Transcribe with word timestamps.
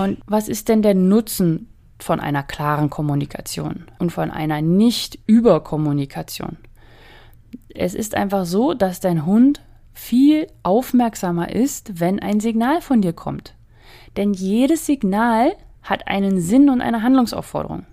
Und 0.00 0.18
was 0.26 0.48
ist 0.48 0.70
denn 0.70 0.80
der 0.80 0.94
Nutzen 0.94 1.68
von 1.98 2.20
einer 2.20 2.42
klaren 2.42 2.88
Kommunikation 2.88 3.84
und 3.98 4.10
von 4.10 4.30
einer 4.30 4.62
Nicht-Überkommunikation? 4.62 6.56
Es 7.74 7.94
ist 7.94 8.14
einfach 8.14 8.46
so, 8.46 8.72
dass 8.72 9.00
dein 9.00 9.26
Hund 9.26 9.60
viel 9.92 10.46
aufmerksamer 10.62 11.52
ist, 11.52 12.00
wenn 12.00 12.18
ein 12.18 12.40
Signal 12.40 12.80
von 12.80 13.02
dir 13.02 13.12
kommt. 13.12 13.54
Denn 14.16 14.32
jedes 14.32 14.86
Signal 14.86 15.52
hat 15.82 16.08
einen 16.08 16.40
Sinn 16.40 16.70
und 16.70 16.80
eine 16.80 17.02
Handlungsaufforderung. 17.02 17.84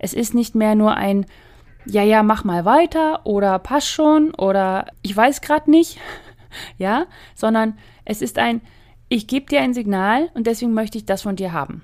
Es 0.00 0.14
ist 0.14 0.34
nicht 0.34 0.56
mehr 0.56 0.74
nur 0.74 0.96
ein 0.96 1.26
Ja, 1.86 2.02
ja, 2.02 2.24
mach 2.24 2.42
mal 2.42 2.64
weiter 2.64 3.24
oder 3.24 3.60
pass 3.60 3.86
schon 3.86 4.34
oder 4.34 4.86
ich 5.02 5.16
weiß 5.16 5.42
gerade 5.42 5.70
nicht, 5.70 6.00
ja, 6.76 7.06
sondern 7.36 7.78
es 8.04 8.20
ist 8.20 8.36
ein 8.36 8.62
Ich 9.14 9.28
gebe 9.28 9.46
dir 9.46 9.60
ein 9.60 9.74
Signal 9.74 10.28
und 10.34 10.48
deswegen 10.48 10.74
möchte 10.74 10.98
ich 10.98 11.06
das 11.06 11.22
von 11.22 11.36
dir 11.36 11.52
haben. 11.52 11.82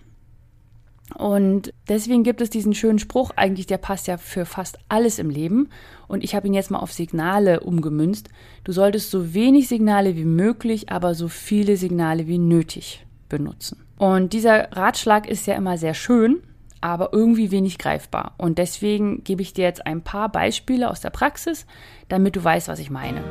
Und 1.14 1.72
deswegen 1.88 2.24
gibt 2.24 2.41
es 2.41 2.50
diesen 2.50 2.74
schönen 2.74 2.98
Spruch, 2.98 3.30
eigentlich 3.36 3.68
der 3.68 3.78
passt 3.78 4.09
ja 4.09 4.16
für 4.16 4.45
fast 4.45 4.80
alles 4.88 5.20
im 5.20 5.30
Leben. 5.30 5.69
Und 6.08 6.24
ich 6.24 6.34
habe 6.34 6.48
ihn 6.48 6.55
jetzt 6.55 6.72
mal 6.72 6.80
auf 6.80 6.92
Signale 6.92 7.60
umgemünzt. 7.60 8.30
Du 8.64 8.72
solltest 8.72 9.12
so 9.12 9.32
wenig 9.32 9.69
Signale 9.69 10.16
wie 10.16 10.24
möglich, 10.24 10.91
aber 10.91 11.14
so 11.14 11.28
viele 11.28 11.77
Signale 11.77 12.27
wie 12.27 12.38
nötig 12.38 13.06
benutzen. 13.28 13.80
Und 13.97 14.33
dieser 14.33 14.72
Ratschlag 14.72 15.28
ist 15.28 15.47
ja 15.47 15.55
immer 15.55 15.78
sehr 15.78 15.94
schön, 15.94 16.42
aber 16.80 17.10
irgendwie 17.12 17.52
wenig 17.52 17.78
greifbar. 17.78 18.34
Und 18.38 18.58
deswegen 18.58 19.22
gebe 19.22 19.42
ich 19.42 19.52
dir 19.52 19.66
jetzt 19.66 19.86
ein 19.86 20.02
paar 20.02 20.30
Beispiele 20.30 20.91
aus 20.91 21.00
der 21.00 21.10
Praxis, 21.10 21.64
damit 22.08 22.34
du 22.34 22.42
weißt, 22.42 22.66
was 22.66 22.80
ich 22.80 22.91
meine. 22.91 23.22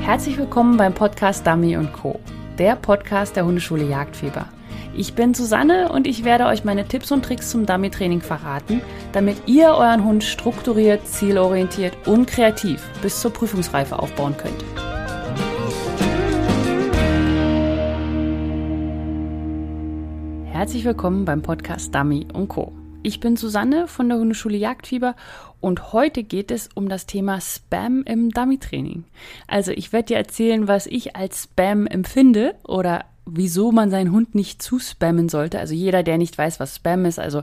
Herzlich 0.00 0.36
willkommen 0.36 0.76
beim 0.76 0.94
Podcast 0.94 1.46
Dummy 1.46 1.78
Co., 1.92 2.18
der 2.58 2.76
Podcast 2.76 3.36
der 3.36 3.44
Hundeschule 3.44 3.84
Jagdfieber. 3.84 4.46
Ich 4.96 5.14
bin 5.14 5.34
Susanne 5.34 5.90
und 5.90 6.06
ich 6.06 6.24
werde 6.24 6.46
euch 6.46 6.64
meine 6.64 6.86
Tipps 6.86 7.10
und 7.10 7.24
Tricks 7.24 7.50
zum 7.50 7.66
Dummy-Training 7.66 8.20
verraten, 8.20 8.80
damit 9.12 9.36
ihr 9.46 9.70
euren 9.70 10.04
Hund 10.04 10.22
strukturiert, 10.22 11.06
zielorientiert 11.06 12.06
und 12.06 12.26
kreativ 12.26 12.88
bis 13.02 13.20
zur 13.20 13.32
Prüfungsreife 13.32 13.98
aufbauen 13.98 14.36
könnt. 14.36 14.64
Herzlich 20.52 20.84
willkommen 20.84 21.24
beim 21.24 21.42
Podcast 21.42 21.92
Dummy 21.92 22.26
Co. 22.48 22.83
Ich 23.06 23.20
bin 23.20 23.36
Susanne 23.36 23.86
von 23.86 24.08
der 24.08 24.16
Hundeschule 24.16 24.56
Jagdfieber 24.56 25.14
und 25.60 25.92
heute 25.92 26.22
geht 26.22 26.50
es 26.50 26.70
um 26.74 26.88
das 26.88 27.04
Thema 27.04 27.38
Spam 27.38 28.02
im 28.06 28.30
Dummy-Training. 28.30 29.04
Also 29.46 29.72
ich 29.72 29.92
werde 29.92 30.06
dir 30.06 30.16
erzählen, 30.16 30.68
was 30.68 30.86
ich 30.86 31.14
als 31.14 31.42
Spam 31.42 31.86
empfinde 31.86 32.54
oder 32.64 33.04
wieso 33.26 33.72
man 33.72 33.90
seinen 33.90 34.10
Hund 34.10 34.34
nicht 34.34 34.62
zuspammen 34.62 35.28
sollte. 35.28 35.58
Also 35.58 35.74
jeder, 35.74 36.02
der 36.02 36.16
nicht 36.16 36.38
weiß, 36.38 36.60
was 36.60 36.76
Spam 36.76 37.04
ist, 37.04 37.18
also 37.18 37.42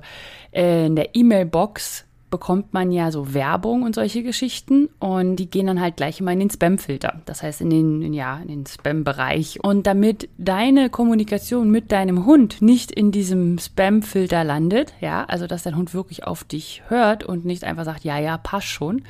äh, 0.51 0.87
in 0.87 0.95
der 0.95 1.13
E-Mail-Box 1.13 2.05
bekommt 2.31 2.73
man 2.73 2.91
ja 2.91 3.11
so 3.11 3.35
Werbung 3.35 3.83
und 3.83 3.93
solche 3.93 4.23
Geschichten 4.23 4.89
und 4.99 5.35
die 5.35 5.51
gehen 5.51 5.67
dann 5.67 5.79
halt 5.79 5.97
gleich 5.97 6.19
immer 6.19 6.31
in 6.31 6.39
den 6.39 6.49
Spam-Filter. 6.49 7.21
Das 7.25 7.43
heißt 7.43 7.61
in 7.61 7.69
den, 7.69 8.13
ja, 8.13 8.39
in 8.39 8.47
den 8.47 8.65
Spam-Bereich. 8.65 9.59
Und 9.61 9.85
damit 9.85 10.29
deine 10.39 10.89
Kommunikation 10.89 11.69
mit 11.69 11.91
deinem 11.91 12.25
Hund 12.25 12.61
nicht 12.61 12.91
in 12.91 13.11
diesem 13.11 13.59
Spam-Filter 13.59 14.43
landet, 14.43 14.93
ja, 14.99 15.25
also 15.25 15.45
dass 15.45 15.63
dein 15.63 15.75
Hund 15.75 15.93
wirklich 15.93 16.25
auf 16.25 16.43
dich 16.43 16.81
hört 16.87 17.23
und 17.23 17.45
nicht 17.45 17.63
einfach 17.63 17.85
sagt, 17.85 18.03
ja, 18.03 18.17
ja, 18.17 18.39
passt 18.39 18.67
schon, 18.67 19.03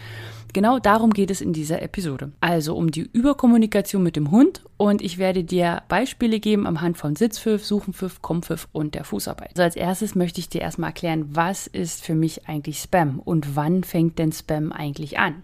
Genau 0.53 0.79
darum 0.79 1.11
geht 1.11 1.31
es 1.31 1.39
in 1.39 1.53
dieser 1.53 1.81
Episode. 1.81 2.31
Also 2.41 2.75
um 2.75 2.91
die 2.91 3.09
Überkommunikation 3.13 4.03
mit 4.03 4.15
dem 4.15 4.31
Hund 4.31 4.61
und 4.81 5.03
ich 5.03 5.19
werde 5.19 5.43
dir 5.43 5.83
Beispiele 5.89 6.39
geben 6.39 6.65
am 6.65 6.81
Hand 6.81 6.97
von 6.97 7.15
Sitzpfiff, 7.15 7.63
Suchenpfiff, 7.63 8.23
Kompfiff 8.23 8.67
und 8.71 8.95
der 8.95 9.03
Fußarbeit. 9.03 9.49
Also 9.51 9.61
als 9.61 9.75
erstes 9.75 10.15
möchte 10.15 10.39
ich 10.39 10.49
dir 10.49 10.61
erstmal 10.61 10.89
erklären, 10.89 11.27
was 11.29 11.67
ist 11.67 12.03
für 12.03 12.15
mich 12.15 12.47
eigentlich 12.47 12.79
Spam 12.79 13.19
und 13.19 13.55
wann 13.55 13.83
fängt 13.83 14.17
denn 14.17 14.31
Spam 14.31 14.71
eigentlich 14.71 15.19
an? 15.19 15.43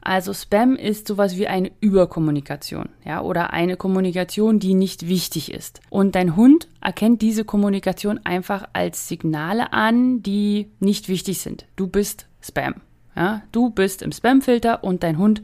Also 0.00 0.32
Spam 0.32 0.76
ist 0.76 1.08
sowas 1.08 1.36
wie 1.36 1.46
eine 1.46 1.72
Überkommunikation, 1.80 2.88
ja, 3.04 3.20
oder 3.20 3.52
eine 3.52 3.76
Kommunikation, 3.76 4.60
die 4.60 4.72
nicht 4.72 5.08
wichtig 5.08 5.52
ist. 5.52 5.82
Und 5.90 6.14
dein 6.14 6.34
Hund 6.34 6.66
erkennt 6.80 7.20
diese 7.20 7.44
Kommunikation 7.44 8.18
einfach 8.24 8.66
als 8.72 9.08
Signale 9.08 9.74
an, 9.74 10.22
die 10.22 10.70
nicht 10.80 11.10
wichtig 11.10 11.40
sind. 11.40 11.66
Du 11.76 11.86
bist 11.86 12.28
Spam. 12.40 12.76
Ja, 13.14 13.42
du 13.52 13.68
bist 13.68 14.00
im 14.00 14.10
Spamfilter 14.10 14.82
und 14.84 15.02
dein 15.02 15.18
Hund, 15.18 15.42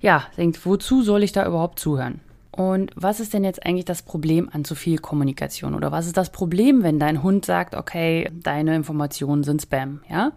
ja, 0.00 0.28
denkt, 0.36 0.64
wozu 0.64 1.02
soll 1.02 1.24
ich 1.24 1.32
da 1.32 1.44
überhaupt 1.44 1.80
zuhören? 1.80 2.20
Und 2.54 2.90
was 2.94 3.18
ist 3.18 3.32
denn 3.32 3.44
jetzt 3.44 3.64
eigentlich 3.64 3.86
das 3.86 4.02
Problem 4.02 4.48
an 4.52 4.64
zu 4.64 4.74
viel 4.74 4.98
Kommunikation? 4.98 5.74
Oder 5.74 5.90
was 5.90 6.06
ist 6.06 6.16
das 6.16 6.30
Problem, 6.30 6.82
wenn 6.82 6.98
dein 6.98 7.22
Hund 7.22 7.46
sagt, 7.46 7.74
okay, 7.74 8.30
deine 8.42 8.76
Informationen 8.76 9.42
sind 9.42 9.62
Spam, 9.62 10.00
ja? 10.08 10.32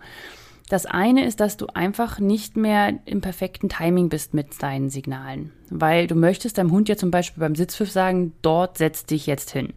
Das 0.68 0.88
eine 0.88 1.26
ist, 1.26 1.42
dass 1.42 1.58
du 1.58 1.68
einfach 1.68 2.20
nicht 2.20 2.58
mehr 2.58 2.94
im 3.06 3.22
perfekten 3.22 3.70
Timing 3.70 4.10
bist 4.10 4.34
mit 4.34 4.64
deinen 4.64 4.90
Signalen. 4.90 5.52
Weil 5.70 6.08
du 6.08 6.16
möchtest 6.16 6.58
deinem 6.58 6.72
Hund 6.72 6.90
ja 6.90 6.96
zum 6.96 7.12
Beispiel 7.12 7.42
beim 7.42 7.54
Sitzpfiff 7.54 7.92
sagen, 7.92 8.34
dort 8.42 8.80
setz 8.80 9.06
dich 9.06 9.28
jetzt 9.28 9.52
hin 9.52 9.74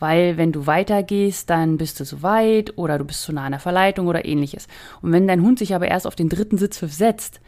weil 0.00 0.38
wenn 0.38 0.50
du 0.50 0.66
weitergehst, 0.66 1.48
dann 1.50 1.76
bist 1.76 2.00
du 2.00 2.04
zu 2.04 2.22
weit 2.22 2.76
oder 2.76 2.98
du 2.98 3.04
bist 3.04 3.22
zu 3.22 3.32
nah 3.32 3.44
an 3.44 3.52
der 3.52 3.60
Verleitung 3.60 4.08
oder 4.08 4.24
ähnliches. 4.24 4.66
Und 5.02 5.12
wenn 5.12 5.28
dein 5.28 5.42
Hund 5.42 5.60
sich 5.60 5.74
aber 5.74 5.88
erst 5.88 6.06
auf 6.06 6.16
den 6.16 6.30
dritten 6.30 6.58
Sitzpfiff 6.58 6.92
setzt, 6.92 7.40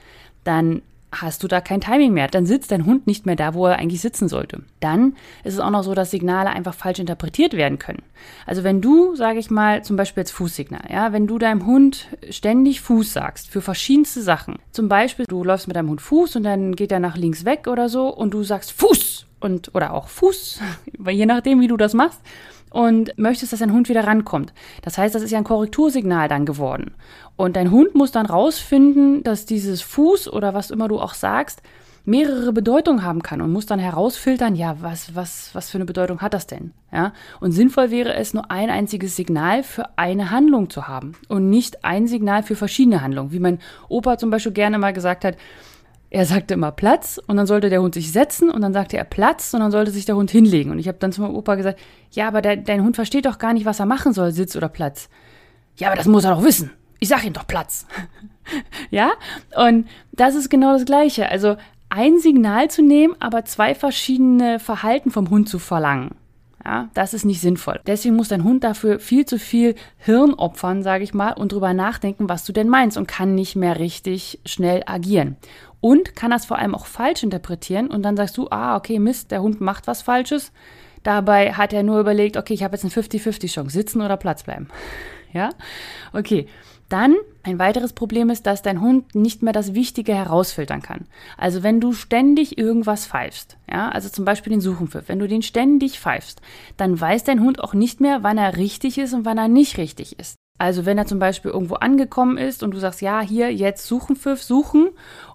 dann 0.44 0.82
hast 1.12 1.42
du 1.42 1.48
da 1.48 1.60
kein 1.60 1.80
Timing 1.80 2.12
mehr. 2.12 2.28
Dann 2.28 2.46
sitzt 2.46 2.72
dein 2.72 2.86
Hund 2.86 3.06
nicht 3.06 3.26
mehr 3.26 3.36
da, 3.36 3.54
wo 3.54 3.66
er 3.66 3.78
eigentlich 3.78 4.00
sitzen 4.00 4.28
sollte. 4.28 4.62
Dann 4.80 5.16
ist 5.44 5.54
es 5.54 5.60
auch 5.60 5.70
noch 5.70 5.84
so, 5.84 5.94
dass 5.94 6.10
Signale 6.10 6.50
einfach 6.50 6.74
falsch 6.74 6.98
interpretiert 6.98 7.54
werden 7.54 7.78
können. 7.78 8.02
Also 8.46 8.64
wenn 8.64 8.80
du, 8.80 9.14
sage 9.14 9.38
ich 9.38 9.50
mal, 9.50 9.84
zum 9.84 9.96
Beispiel 9.96 10.22
jetzt 10.22 10.32
Fußsignal, 10.32 10.82
ja, 10.90 11.12
wenn 11.12 11.26
du 11.26 11.38
deinem 11.38 11.66
Hund 11.66 12.08
ständig 12.30 12.80
Fuß 12.80 13.12
sagst 13.12 13.50
für 13.50 13.60
verschiedenste 13.60 14.22
Sachen. 14.22 14.56
Zum 14.72 14.88
Beispiel, 14.88 15.26
du 15.28 15.44
läufst 15.44 15.68
mit 15.68 15.76
deinem 15.76 15.90
Hund 15.90 16.00
Fuß 16.00 16.36
und 16.36 16.44
dann 16.44 16.74
geht 16.74 16.92
er 16.92 17.00
nach 17.00 17.16
links 17.16 17.44
weg 17.44 17.66
oder 17.68 17.88
so 17.88 18.08
und 18.08 18.32
du 18.32 18.42
sagst 18.42 18.72
Fuß 18.72 19.26
und 19.40 19.74
oder 19.74 19.92
auch 19.92 20.08
Fuß, 20.08 20.60
je 21.10 21.26
nachdem, 21.26 21.60
wie 21.60 21.68
du 21.68 21.76
das 21.76 21.94
machst 21.94 22.20
und 22.72 23.16
möchtest, 23.18 23.52
dass 23.52 23.60
dein 23.60 23.72
Hund 23.72 23.88
wieder 23.88 24.06
rankommt. 24.06 24.52
Das 24.82 24.98
heißt, 24.98 25.14
das 25.14 25.22
ist 25.22 25.30
ja 25.30 25.38
ein 25.38 25.44
Korrektursignal 25.44 26.28
dann 26.28 26.46
geworden. 26.46 26.94
Und 27.36 27.56
dein 27.56 27.70
Hund 27.70 27.94
muss 27.94 28.12
dann 28.12 28.26
rausfinden, 28.26 29.22
dass 29.22 29.46
dieses 29.46 29.82
Fuß 29.82 30.32
oder 30.32 30.54
was 30.54 30.70
immer 30.70 30.88
du 30.88 31.00
auch 31.00 31.14
sagst, 31.14 31.62
mehrere 32.04 32.52
Bedeutungen 32.52 33.04
haben 33.04 33.22
kann 33.22 33.40
und 33.40 33.52
muss 33.52 33.66
dann 33.66 33.78
herausfiltern, 33.78 34.56
ja, 34.56 34.76
was, 34.80 35.14
was, 35.14 35.50
was 35.52 35.70
für 35.70 35.78
eine 35.78 35.84
Bedeutung 35.84 36.20
hat 36.20 36.34
das 36.34 36.46
denn? 36.46 36.72
Ja? 36.92 37.12
Und 37.40 37.52
sinnvoll 37.52 37.90
wäre 37.90 38.14
es, 38.14 38.34
nur 38.34 38.50
ein 38.50 38.70
einziges 38.70 39.14
Signal 39.14 39.62
für 39.62 39.96
eine 39.96 40.30
Handlung 40.30 40.68
zu 40.68 40.88
haben 40.88 41.12
und 41.28 41.48
nicht 41.48 41.84
ein 41.84 42.08
Signal 42.08 42.42
für 42.42 42.56
verschiedene 42.56 43.02
Handlungen. 43.02 43.32
Wie 43.32 43.38
mein 43.38 43.60
Opa 43.88 44.18
zum 44.18 44.30
Beispiel 44.30 44.52
gerne 44.52 44.78
mal 44.78 44.92
gesagt 44.92 45.24
hat, 45.24 45.36
er 46.14 46.26
sagte 46.26 46.52
immer 46.52 46.72
Platz 46.72 47.18
und 47.26 47.38
dann 47.38 47.46
sollte 47.46 47.70
der 47.70 47.80
Hund 47.80 47.94
sich 47.94 48.12
setzen 48.12 48.50
und 48.50 48.60
dann 48.60 48.74
sagte 48.74 48.98
er 48.98 49.04
Platz 49.04 49.54
und 49.54 49.60
dann 49.60 49.70
sollte 49.70 49.90
sich 49.90 50.04
der 50.04 50.14
Hund 50.14 50.30
hinlegen. 50.30 50.70
Und 50.70 50.78
ich 50.78 50.86
habe 50.86 50.98
dann 50.98 51.10
zu 51.10 51.22
meinem 51.22 51.34
Opa 51.34 51.54
gesagt, 51.54 51.80
ja, 52.10 52.28
aber 52.28 52.42
der, 52.42 52.58
dein 52.58 52.84
Hund 52.84 52.96
versteht 52.96 53.24
doch 53.24 53.38
gar 53.38 53.54
nicht, 53.54 53.64
was 53.64 53.80
er 53.80 53.86
machen 53.86 54.12
soll, 54.12 54.30
Sitz 54.30 54.54
oder 54.54 54.68
Platz. 54.68 55.08
Ja, 55.76 55.88
aber 55.88 55.96
das 55.96 56.06
muss 56.06 56.24
er 56.24 56.34
doch 56.34 56.44
wissen. 56.44 56.70
Ich 57.00 57.08
sage 57.08 57.26
ihm 57.26 57.32
doch 57.32 57.46
Platz. 57.46 57.86
ja? 58.90 59.12
Und 59.56 59.88
das 60.12 60.34
ist 60.34 60.50
genau 60.50 60.74
das 60.74 60.84
Gleiche. 60.84 61.30
Also 61.30 61.56
ein 61.88 62.18
Signal 62.18 62.70
zu 62.70 62.82
nehmen, 62.82 63.16
aber 63.18 63.46
zwei 63.46 63.74
verschiedene 63.74 64.58
Verhalten 64.58 65.10
vom 65.10 65.30
Hund 65.30 65.48
zu 65.48 65.58
verlangen. 65.58 66.14
Ja, 66.64 66.90
das 66.94 67.12
ist 67.12 67.24
nicht 67.24 67.40
sinnvoll. 67.40 67.80
Deswegen 67.86 68.14
muss 68.14 68.28
dein 68.28 68.44
Hund 68.44 68.62
dafür 68.62 69.00
viel 69.00 69.26
zu 69.26 69.38
viel 69.38 69.74
Hirn 69.96 70.34
opfern, 70.34 70.82
sage 70.82 71.02
ich 71.02 71.12
mal, 71.12 71.32
und 71.32 71.52
drüber 71.52 71.74
nachdenken, 71.74 72.28
was 72.28 72.44
du 72.44 72.52
denn 72.52 72.68
meinst 72.68 72.96
und 72.96 73.08
kann 73.08 73.34
nicht 73.34 73.56
mehr 73.56 73.80
richtig 73.80 74.40
schnell 74.46 74.82
agieren 74.86 75.36
und 75.82 76.14
kann 76.14 76.30
das 76.30 76.46
vor 76.46 76.58
allem 76.58 76.74
auch 76.76 76.86
falsch 76.86 77.24
interpretieren 77.24 77.88
und 77.88 78.02
dann 78.02 78.16
sagst 78.16 78.38
du, 78.38 78.46
ah, 78.50 78.76
okay, 78.76 79.00
Mist, 79.00 79.32
der 79.32 79.42
Hund 79.42 79.60
macht 79.60 79.88
was 79.88 80.00
Falsches. 80.00 80.52
Dabei 81.02 81.54
hat 81.54 81.72
er 81.72 81.82
nur 81.82 81.98
überlegt, 81.98 82.36
okay, 82.36 82.54
ich 82.54 82.62
habe 82.62 82.76
jetzt 82.76 82.84
eine 82.84 82.92
50-50 82.92 83.52
Chance, 83.52 83.72
sitzen 83.72 84.00
oder 84.00 84.16
Platz 84.16 84.44
bleiben. 84.44 84.68
Ja? 85.34 85.48
Okay. 86.12 86.46
Dann 86.90 87.16
ein 87.44 87.58
weiteres 87.58 87.92
Problem 87.92 88.30
ist, 88.30 88.46
dass 88.46 88.62
dein 88.62 88.80
Hund 88.80 89.14
nicht 89.14 89.42
mehr 89.42 89.52
das 89.52 89.74
Wichtige 89.74 90.14
herausfiltern 90.14 90.82
kann. 90.82 91.06
Also 91.36 91.62
wenn 91.62 91.80
du 91.80 91.92
ständig 91.92 92.56
irgendwas 92.56 93.06
pfeifst, 93.06 93.56
ja, 93.70 93.88
also 93.88 94.08
zum 94.08 94.24
Beispiel 94.24 94.52
den 94.52 94.60
Suchenpfiff, 94.60 95.08
wenn 95.08 95.18
du 95.18 95.26
den 95.26 95.42
ständig 95.42 95.98
pfeifst, 95.98 96.40
dann 96.76 97.00
weiß 97.00 97.24
dein 97.24 97.40
Hund 97.40 97.62
auch 97.62 97.74
nicht 97.74 98.00
mehr, 98.00 98.22
wann 98.22 98.38
er 98.38 98.56
richtig 98.56 98.98
ist 98.98 99.12
und 99.12 99.24
wann 99.24 99.38
er 99.38 99.48
nicht 99.48 99.76
richtig 99.78 100.18
ist. 100.18 100.36
Also 100.58 100.86
wenn 100.86 100.98
er 100.98 101.06
zum 101.06 101.18
Beispiel 101.18 101.50
irgendwo 101.50 101.74
angekommen 101.74 102.38
ist 102.38 102.62
und 102.62 102.72
du 102.72 102.78
sagst, 102.78 103.02
ja, 103.02 103.20
hier 103.20 103.52
jetzt 103.52 103.86
Suchenpfiff, 103.86 104.42
suchen 104.42 104.90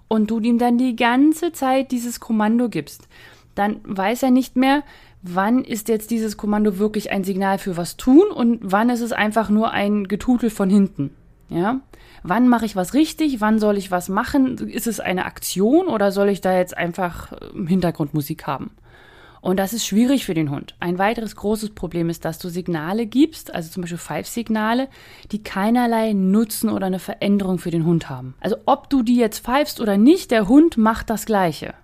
und 0.08 0.30
du 0.30 0.40
ihm 0.40 0.58
dann 0.58 0.78
die 0.78 0.96
ganze 0.96 1.52
Zeit 1.52 1.90
dieses 1.90 2.20
Kommando 2.20 2.70
gibst, 2.70 3.08
dann 3.54 3.80
weiß 3.84 4.22
er 4.22 4.30
nicht 4.30 4.56
mehr, 4.56 4.82
wann 5.20 5.64
ist 5.64 5.88
jetzt 5.88 6.10
dieses 6.10 6.36
Kommando 6.36 6.78
wirklich 6.78 7.10
ein 7.10 7.24
Signal 7.24 7.58
für 7.58 7.76
was 7.76 7.96
tun 7.96 8.24
und 8.34 8.60
wann 8.62 8.88
ist 8.88 9.00
es 9.00 9.12
einfach 9.12 9.50
nur 9.50 9.72
ein 9.72 10.08
Getutel 10.08 10.48
von 10.48 10.70
hinten. 10.70 11.10
Ja? 11.48 11.80
Wann 12.22 12.48
mache 12.48 12.66
ich 12.66 12.76
was 12.76 12.94
richtig? 12.94 13.40
Wann 13.40 13.58
soll 13.58 13.76
ich 13.76 13.90
was 13.90 14.08
machen? 14.08 14.56
Ist 14.68 14.86
es 14.86 15.00
eine 15.00 15.24
Aktion 15.24 15.86
oder 15.86 16.12
soll 16.12 16.28
ich 16.28 16.40
da 16.40 16.56
jetzt 16.56 16.76
einfach 16.76 17.32
ähm, 17.54 17.66
Hintergrundmusik 17.66 18.46
haben? 18.46 18.70
Und 19.40 19.58
das 19.58 19.72
ist 19.72 19.86
schwierig 19.86 20.24
für 20.24 20.34
den 20.34 20.50
Hund. 20.50 20.74
Ein 20.80 20.98
weiteres 20.98 21.36
großes 21.36 21.70
Problem 21.70 22.10
ist, 22.10 22.24
dass 22.24 22.38
du 22.38 22.48
Signale 22.48 23.06
gibst, 23.06 23.54
also 23.54 23.70
zum 23.70 23.82
Beispiel 23.82 23.98
Pfeifsignale, 23.98 24.88
die 25.30 25.42
keinerlei 25.42 26.12
Nutzen 26.12 26.70
oder 26.70 26.86
eine 26.86 26.98
Veränderung 26.98 27.58
für 27.58 27.70
den 27.70 27.86
Hund 27.86 28.10
haben. 28.10 28.34
Also 28.40 28.56
ob 28.66 28.90
du 28.90 29.02
die 29.02 29.16
jetzt 29.16 29.44
pfeifst 29.44 29.80
oder 29.80 29.96
nicht, 29.96 30.32
der 30.32 30.48
Hund 30.48 30.76
macht 30.76 31.08
das 31.08 31.24
Gleiche. 31.24 31.74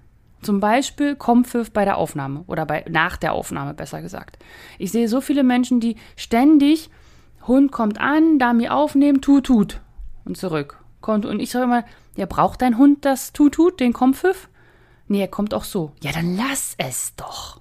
Zum 0.43 0.61
Beispiel 0.61 1.17
Kompfiff 1.17 1.71
bei 1.71 1.85
der 1.85 1.97
Aufnahme 1.97 2.45
oder 2.49 2.67
bei, 2.67 2.85
nach 2.89 3.17
der 3.17 3.33
Aufnahme, 3.33 3.73
besser 3.73 4.03
gesagt. 4.03 4.39
Ich 4.79 4.93
sehe 4.93 5.09
so 5.09 5.21
viele 5.21 5.43
Menschen, 5.43 5.81
die 5.81 5.97
ständig, 6.17 6.91
Hund 7.47 7.73
kommt 7.73 8.01
an, 8.01 8.39
Dami 8.39 8.69
aufnehmen, 8.69 9.21
tut, 9.21 9.47
tut 9.47 9.81
und 10.25 10.37
zurück. 10.37 10.79
Kommt, 11.01 11.27
und 11.27 11.41
ich 11.41 11.51
sage 11.51 11.65
immer, 11.65 11.85
ja, 12.17 12.27
braucht 12.27 12.63
dein 12.63 12.79
Hund 12.79 13.05
das 13.05 13.33
tut, 13.33 13.55
tut, 13.55 13.81
den 13.81 13.93
Kompfiff? 13.93 14.49
Nee, 15.09 15.21
er 15.21 15.29
kommt 15.29 15.53
auch 15.53 15.65
so. 15.65 15.93
Ja, 16.03 16.13
dann 16.13 16.37
lass 16.37 16.75
es 16.79 17.15
doch. 17.17 17.61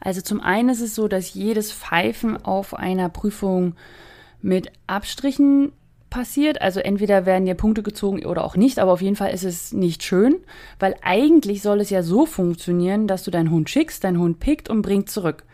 Also 0.00 0.20
zum 0.20 0.40
einen 0.40 0.68
ist 0.68 0.82
es 0.82 0.94
so, 0.94 1.08
dass 1.08 1.34
jedes 1.34 1.72
Pfeifen 1.72 2.44
auf 2.44 2.74
einer 2.74 3.08
Prüfung 3.08 3.74
mit 4.42 4.70
Abstrichen 4.86 5.72
passiert. 6.10 6.60
Also 6.60 6.78
entweder 6.78 7.26
werden 7.26 7.46
dir 7.46 7.54
Punkte 7.54 7.82
gezogen 7.82 8.24
oder 8.24 8.44
auch 8.44 8.54
nicht, 8.54 8.78
aber 8.78 8.92
auf 8.92 9.02
jeden 9.02 9.16
Fall 9.16 9.32
ist 9.32 9.44
es 9.44 9.72
nicht 9.72 10.04
schön, 10.04 10.36
weil 10.78 10.94
eigentlich 11.02 11.62
soll 11.62 11.80
es 11.80 11.90
ja 11.90 12.02
so 12.02 12.26
funktionieren, 12.26 13.08
dass 13.08 13.24
du 13.24 13.30
deinen 13.30 13.50
Hund 13.50 13.68
schickst, 13.70 14.04
dein 14.04 14.18
Hund 14.18 14.38
pickt 14.38 14.68
und 14.68 14.82
bringt 14.82 15.10
zurück. 15.10 15.44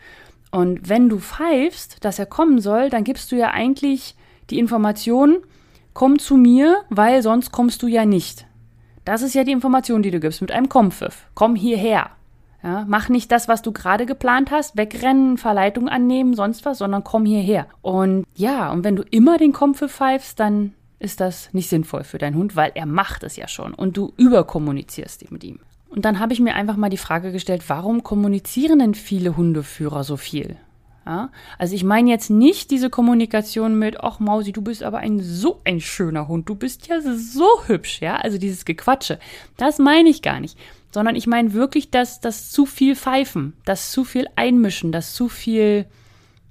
Und 0.50 0.88
wenn 0.88 1.08
du 1.08 1.18
pfeifst, 1.18 2.04
dass 2.04 2.18
er 2.18 2.26
kommen 2.26 2.60
soll, 2.60 2.90
dann 2.90 3.04
gibst 3.04 3.30
du 3.30 3.36
ja 3.36 3.50
eigentlich 3.50 4.16
die 4.50 4.58
Information, 4.58 5.38
komm 5.94 6.18
zu 6.18 6.36
mir, 6.36 6.82
weil 6.88 7.22
sonst 7.22 7.52
kommst 7.52 7.82
du 7.82 7.86
ja 7.86 8.04
nicht. 8.04 8.46
Das 9.04 9.22
ist 9.22 9.34
ja 9.34 9.44
die 9.44 9.52
Information, 9.52 10.02
die 10.02 10.10
du 10.10 10.20
gibst 10.20 10.40
mit 10.40 10.52
einem 10.52 10.68
Kompfiff. 10.68 11.26
Komm 11.34 11.54
hierher. 11.54 12.10
Ja, 12.62 12.84
mach 12.86 13.08
nicht 13.08 13.32
das, 13.32 13.48
was 13.48 13.62
du 13.62 13.72
gerade 13.72 14.04
geplant 14.04 14.50
hast, 14.50 14.76
wegrennen, 14.76 15.38
Verleitung 15.38 15.88
annehmen, 15.88 16.34
sonst 16.34 16.66
was, 16.66 16.78
sondern 16.78 17.04
komm 17.04 17.24
hierher. 17.24 17.66
Und 17.80 18.26
ja, 18.34 18.70
und 18.70 18.84
wenn 18.84 18.96
du 18.96 19.02
immer 19.02 19.38
den 19.38 19.52
Kompfiff 19.52 19.92
pfeifst, 19.92 20.38
dann 20.38 20.74
ist 20.98 21.20
das 21.20 21.48
nicht 21.54 21.70
sinnvoll 21.70 22.04
für 22.04 22.18
deinen 22.18 22.36
Hund, 22.36 22.56
weil 22.56 22.72
er 22.74 22.84
macht 22.84 23.22
es 23.22 23.36
ja 23.36 23.48
schon 23.48 23.72
und 23.72 23.96
du 23.96 24.12
überkommunizierst 24.18 25.30
mit 25.30 25.42
ihm. 25.42 25.60
Und 25.90 26.04
dann 26.04 26.20
habe 26.20 26.32
ich 26.32 26.40
mir 26.40 26.54
einfach 26.54 26.76
mal 26.76 26.88
die 26.88 26.96
Frage 26.96 27.32
gestellt, 27.32 27.64
warum 27.66 28.02
kommunizieren 28.02 28.78
denn 28.78 28.94
viele 28.94 29.36
Hundeführer 29.36 30.04
so 30.04 30.16
viel? 30.16 30.56
Ja? 31.04 31.30
Also 31.58 31.74
ich 31.74 31.82
meine 31.82 32.10
jetzt 32.10 32.30
nicht 32.30 32.70
diese 32.70 32.90
Kommunikation 32.90 33.78
mit, 33.78 34.00
ach 34.00 34.20
Mausi, 34.20 34.52
du 34.52 34.62
bist 34.62 34.84
aber 34.84 34.98
ein 34.98 35.20
so 35.20 35.60
ein 35.64 35.80
schöner 35.80 36.28
Hund, 36.28 36.48
du 36.48 36.54
bist 36.54 36.86
ja 36.86 37.00
so 37.00 37.48
hübsch, 37.66 38.00
ja, 38.00 38.16
also 38.16 38.38
dieses 38.38 38.64
Gequatsche. 38.64 39.18
Das 39.56 39.78
meine 39.78 40.08
ich 40.08 40.22
gar 40.22 40.38
nicht, 40.38 40.56
sondern 40.92 41.16
ich 41.16 41.26
meine 41.26 41.52
wirklich, 41.52 41.90
dass 41.90 42.20
das 42.20 42.50
zu 42.50 42.66
viel 42.66 42.94
Pfeifen, 42.94 43.54
das 43.64 43.90
zu 43.90 44.04
viel 44.04 44.26
Einmischen, 44.36 44.92
das 44.92 45.12
zu 45.14 45.28
viel, 45.28 45.86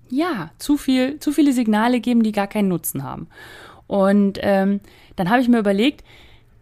ja, 0.09 0.51
zu 0.57 0.75
viel, 0.75 1.19
zu 1.19 1.31
viele 1.31 1.53
Signale 1.53 2.01
geben, 2.01 2.23
die 2.23 2.33
gar 2.33 2.47
keinen 2.47 2.67
Nutzen 2.67 3.03
haben. 3.03 3.27
Und 3.87 4.39
ähm, 4.41 4.81
dann 5.15 5.29
habe 5.29 5.41
ich 5.41 5.47
mir 5.47 5.59
überlegt, 5.59 6.03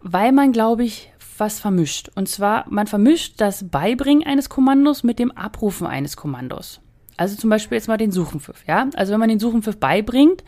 weil 0.02 0.32
man, 0.32 0.52
glaube 0.52 0.84
ich, 0.84 1.12
was 1.40 1.60
vermischt. 1.60 2.10
Und 2.16 2.30
zwar, 2.30 2.66
man 2.70 2.88
vermischt 2.88 3.36
das 3.38 3.70
Beibringen 3.70 4.26
eines 4.26 4.50
Kommandos 4.50 5.04
mit 5.04 5.20
dem 5.20 5.32
Abrufen 5.32 5.88
eines 5.88 6.18
Kommandos. 6.18 6.82
Also 7.18 7.36
zum 7.36 7.50
Beispiel 7.50 7.78
jetzt 7.78 7.88
mal 7.88 7.98
den 7.98 8.12
Suchenpfiff, 8.12 8.64
ja. 8.68 8.88
Also 8.96 9.12
wenn 9.12 9.20
man 9.20 9.30
den 9.30 9.40
Suchenpfiff 9.40 9.78
beibringt, 9.78 10.44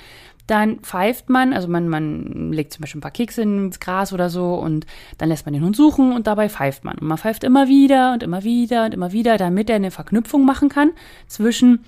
dann 0.46 0.80
pfeift 0.80 1.30
man, 1.30 1.54
also 1.54 1.68
man, 1.68 1.90
man 1.90 2.52
legt 2.52 2.74
zum 2.74 2.82
Beispiel 2.82 3.00
ein 3.00 3.02
paar 3.02 3.12
Kekse 3.12 3.44
ins 3.44 3.80
Gras 3.80 4.14
oder 4.14 4.30
so 4.30 4.56
und 4.56 4.88
dann 5.20 5.30
lässt 5.30 5.46
man 5.46 5.54
den 5.54 5.64
Hund 5.64 5.76
suchen 5.76 6.12
und 6.12 6.26
dabei 6.26 6.50
pfeift 6.50 6.84
man. 6.84 6.98
Und 6.98 7.08
man 7.08 7.18
pfeift 7.18 7.44
immer 7.44 7.68
wieder 7.68 8.14
und 8.14 8.24
immer 8.24 8.44
wieder 8.44 8.86
und 8.86 8.94
immer 8.94 9.12
wieder, 9.12 9.38
damit 9.38 9.70
er 9.70 9.76
eine 9.76 9.92
Verknüpfung 9.92 10.46
machen 10.46 10.70
kann 10.70 10.92
zwischen 11.28 11.86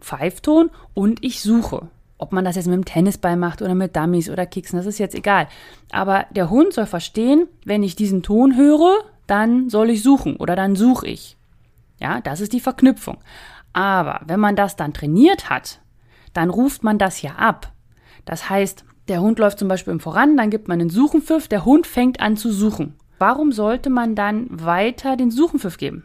Pfeifton 0.00 0.70
und 0.94 1.24
ich 1.24 1.40
suche. 1.40 1.88
Ob 2.24 2.32
man 2.32 2.46
das 2.46 2.56
jetzt 2.56 2.68
mit 2.68 2.74
dem 2.74 2.86
Tennisball 2.86 3.36
macht 3.36 3.60
oder 3.60 3.74
mit 3.74 3.94
Dummies 3.94 4.30
oder 4.30 4.46
Keksen, 4.46 4.78
das 4.78 4.86
ist 4.86 4.96
jetzt 4.96 5.14
egal. 5.14 5.46
Aber 5.92 6.24
der 6.30 6.48
Hund 6.48 6.72
soll 6.72 6.86
verstehen, 6.86 7.48
wenn 7.66 7.82
ich 7.82 7.96
diesen 7.96 8.22
Ton 8.22 8.56
höre, 8.56 8.96
dann 9.26 9.68
soll 9.68 9.90
ich 9.90 10.02
suchen 10.02 10.36
oder 10.36 10.56
dann 10.56 10.74
suche 10.74 11.06
ich. 11.06 11.36
Ja, 12.00 12.22
das 12.22 12.40
ist 12.40 12.54
die 12.54 12.60
Verknüpfung. 12.60 13.18
Aber 13.74 14.22
wenn 14.24 14.40
man 14.40 14.56
das 14.56 14.74
dann 14.74 14.94
trainiert 14.94 15.50
hat, 15.50 15.80
dann 16.32 16.48
ruft 16.48 16.82
man 16.82 16.96
das 16.96 17.20
ja 17.20 17.32
ab. 17.32 17.72
Das 18.24 18.48
heißt, 18.48 18.86
der 19.08 19.20
Hund 19.20 19.38
läuft 19.38 19.58
zum 19.58 19.68
Beispiel 19.68 19.92
im 19.92 20.00
Voran, 20.00 20.38
dann 20.38 20.48
gibt 20.48 20.66
man 20.66 20.80
einen 20.80 20.88
Suchenpfiff, 20.88 21.46
der 21.46 21.66
Hund 21.66 21.86
fängt 21.86 22.20
an 22.20 22.38
zu 22.38 22.50
suchen. 22.50 22.94
Warum 23.18 23.52
sollte 23.52 23.90
man 23.90 24.14
dann 24.14 24.46
weiter 24.50 25.18
den 25.18 25.30
Suchenpfiff 25.30 25.76
geben? 25.76 26.04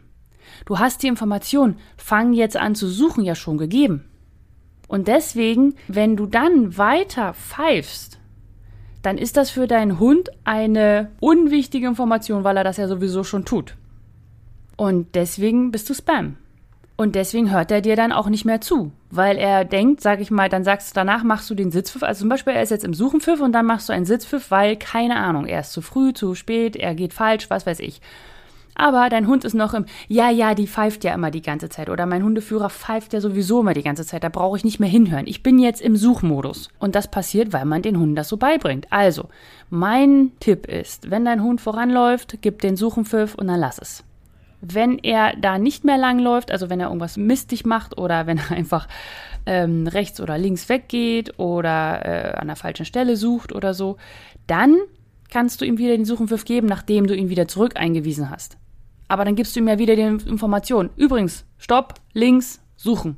Du 0.66 0.78
hast 0.78 1.02
die 1.02 1.08
Information, 1.08 1.76
fang 1.96 2.34
jetzt 2.34 2.58
an 2.58 2.74
zu 2.74 2.88
suchen, 2.88 3.24
ja 3.24 3.34
schon 3.34 3.56
gegeben. 3.56 4.09
Und 4.90 5.06
deswegen, 5.06 5.76
wenn 5.86 6.16
du 6.16 6.26
dann 6.26 6.76
weiter 6.76 7.32
pfeifst, 7.32 8.18
dann 9.02 9.18
ist 9.18 9.36
das 9.36 9.48
für 9.48 9.68
deinen 9.68 10.00
Hund 10.00 10.30
eine 10.42 11.12
unwichtige 11.20 11.86
Information, 11.86 12.42
weil 12.42 12.56
er 12.56 12.64
das 12.64 12.76
ja 12.76 12.88
sowieso 12.88 13.22
schon 13.22 13.44
tut. 13.44 13.76
Und 14.76 15.14
deswegen 15.14 15.70
bist 15.70 15.88
du 15.88 15.94
Spam. 15.94 16.38
Und 16.96 17.14
deswegen 17.14 17.52
hört 17.52 17.70
er 17.70 17.82
dir 17.82 17.94
dann 17.94 18.10
auch 18.10 18.28
nicht 18.28 18.44
mehr 18.44 18.60
zu, 18.60 18.90
weil 19.12 19.38
er 19.38 19.64
denkt, 19.64 20.00
sag 20.00 20.20
ich 20.20 20.32
mal, 20.32 20.48
dann 20.48 20.64
sagst 20.64 20.90
du, 20.90 20.94
danach 20.96 21.22
machst 21.22 21.48
du 21.48 21.54
den 21.54 21.70
Sitzpfiff. 21.70 22.02
Also 22.02 22.22
zum 22.22 22.28
Beispiel, 22.28 22.54
er 22.54 22.62
ist 22.64 22.70
jetzt 22.70 22.84
im 22.84 22.92
Suchenpfiff 22.92 23.40
und 23.40 23.52
dann 23.52 23.66
machst 23.66 23.88
du 23.88 23.92
einen 23.92 24.06
Sitzpfiff, 24.06 24.50
weil, 24.50 24.74
keine 24.74 25.14
Ahnung, 25.14 25.46
er 25.46 25.60
ist 25.60 25.72
zu 25.72 25.82
früh, 25.82 26.12
zu 26.14 26.34
spät, 26.34 26.74
er 26.74 26.96
geht 26.96 27.14
falsch, 27.14 27.48
was 27.48 27.64
weiß 27.64 27.78
ich. 27.78 28.00
Aber 28.80 29.10
dein 29.10 29.26
Hund 29.26 29.44
ist 29.44 29.52
noch 29.52 29.74
im, 29.74 29.84
ja, 30.08 30.30
ja, 30.30 30.54
die 30.54 30.66
pfeift 30.66 31.04
ja 31.04 31.12
immer 31.12 31.30
die 31.30 31.42
ganze 31.42 31.68
Zeit. 31.68 31.90
Oder 31.90 32.06
mein 32.06 32.24
Hundeführer 32.24 32.70
pfeift 32.70 33.12
ja 33.12 33.20
sowieso 33.20 33.60
immer 33.60 33.74
die 33.74 33.82
ganze 33.82 34.06
Zeit. 34.06 34.24
Da 34.24 34.30
brauche 34.30 34.56
ich 34.56 34.64
nicht 34.64 34.80
mehr 34.80 34.88
hinhören. 34.88 35.26
Ich 35.26 35.42
bin 35.42 35.58
jetzt 35.58 35.82
im 35.82 35.96
Suchmodus. 35.96 36.70
Und 36.78 36.94
das 36.94 37.10
passiert, 37.10 37.52
weil 37.52 37.66
man 37.66 37.82
den 37.82 37.98
Hunden 37.98 38.14
das 38.14 38.30
so 38.30 38.38
beibringt. 38.38 38.86
Also, 38.88 39.28
mein 39.68 40.32
Tipp 40.40 40.66
ist, 40.66 41.10
wenn 41.10 41.26
dein 41.26 41.42
Hund 41.42 41.60
voranläuft, 41.60 42.38
gib 42.40 42.62
den 42.62 42.76
Suchenpfiff 42.76 43.34
und 43.34 43.48
dann 43.48 43.60
lass 43.60 43.78
es. 43.78 44.02
Wenn 44.62 44.96
er 44.96 45.34
da 45.36 45.58
nicht 45.58 45.84
mehr 45.84 45.98
lang 45.98 46.18
läuft, 46.18 46.50
also 46.50 46.70
wenn 46.70 46.80
er 46.80 46.86
irgendwas 46.86 47.18
mistig 47.18 47.66
macht 47.66 47.98
oder 47.98 48.26
wenn 48.26 48.38
er 48.38 48.50
einfach 48.56 48.88
ähm, 49.44 49.88
rechts 49.88 50.22
oder 50.22 50.38
links 50.38 50.70
weggeht 50.70 51.38
oder 51.38 52.06
äh, 52.06 52.38
an 52.38 52.46
der 52.46 52.56
falschen 52.56 52.86
Stelle 52.86 53.16
sucht 53.16 53.52
oder 53.54 53.74
so, 53.74 53.98
dann 54.46 54.78
kannst 55.28 55.60
du 55.60 55.66
ihm 55.66 55.76
wieder 55.76 55.94
den 55.94 56.06
Suchenpfiff 56.06 56.46
geben, 56.46 56.66
nachdem 56.66 57.06
du 57.06 57.14
ihn 57.14 57.28
wieder 57.28 57.46
zurück 57.46 57.76
eingewiesen 57.76 58.30
hast. 58.30 58.56
Aber 59.10 59.24
dann 59.24 59.34
gibst 59.34 59.56
du 59.56 59.60
ja 59.60 59.76
wieder 59.80 59.96
die 59.96 60.02
Information. 60.02 60.90
Übrigens, 60.94 61.44
Stopp, 61.58 61.94
links, 62.12 62.62
suchen. 62.76 63.16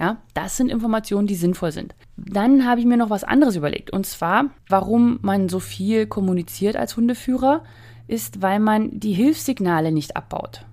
Ja, 0.00 0.16
das 0.32 0.56
sind 0.56 0.70
Informationen, 0.70 1.26
die 1.26 1.34
sinnvoll 1.34 1.70
sind. 1.70 1.94
Dann 2.16 2.66
habe 2.66 2.80
ich 2.80 2.86
mir 2.86 2.96
noch 2.96 3.10
was 3.10 3.24
anderes 3.24 3.54
überlegt. 3.54 3.90
Und 3.90 4.06
zwar, 4.06 4.46
warum 4.70 5.18
man 5.20 5.50
so 5.50 5.60
viel 5.60 6.06
kommuniziert 6.06 6.76
als 6.76 6.96
Hundeführer, 6.96 7.62
ist, 8.08 8.40
weil 8.40 8.58
man 8.58 8.98
die 8.98 9.12
Hilfssignale 9.12 9.92
nicht 9.92 10.16
abbaut. 10.16 10.64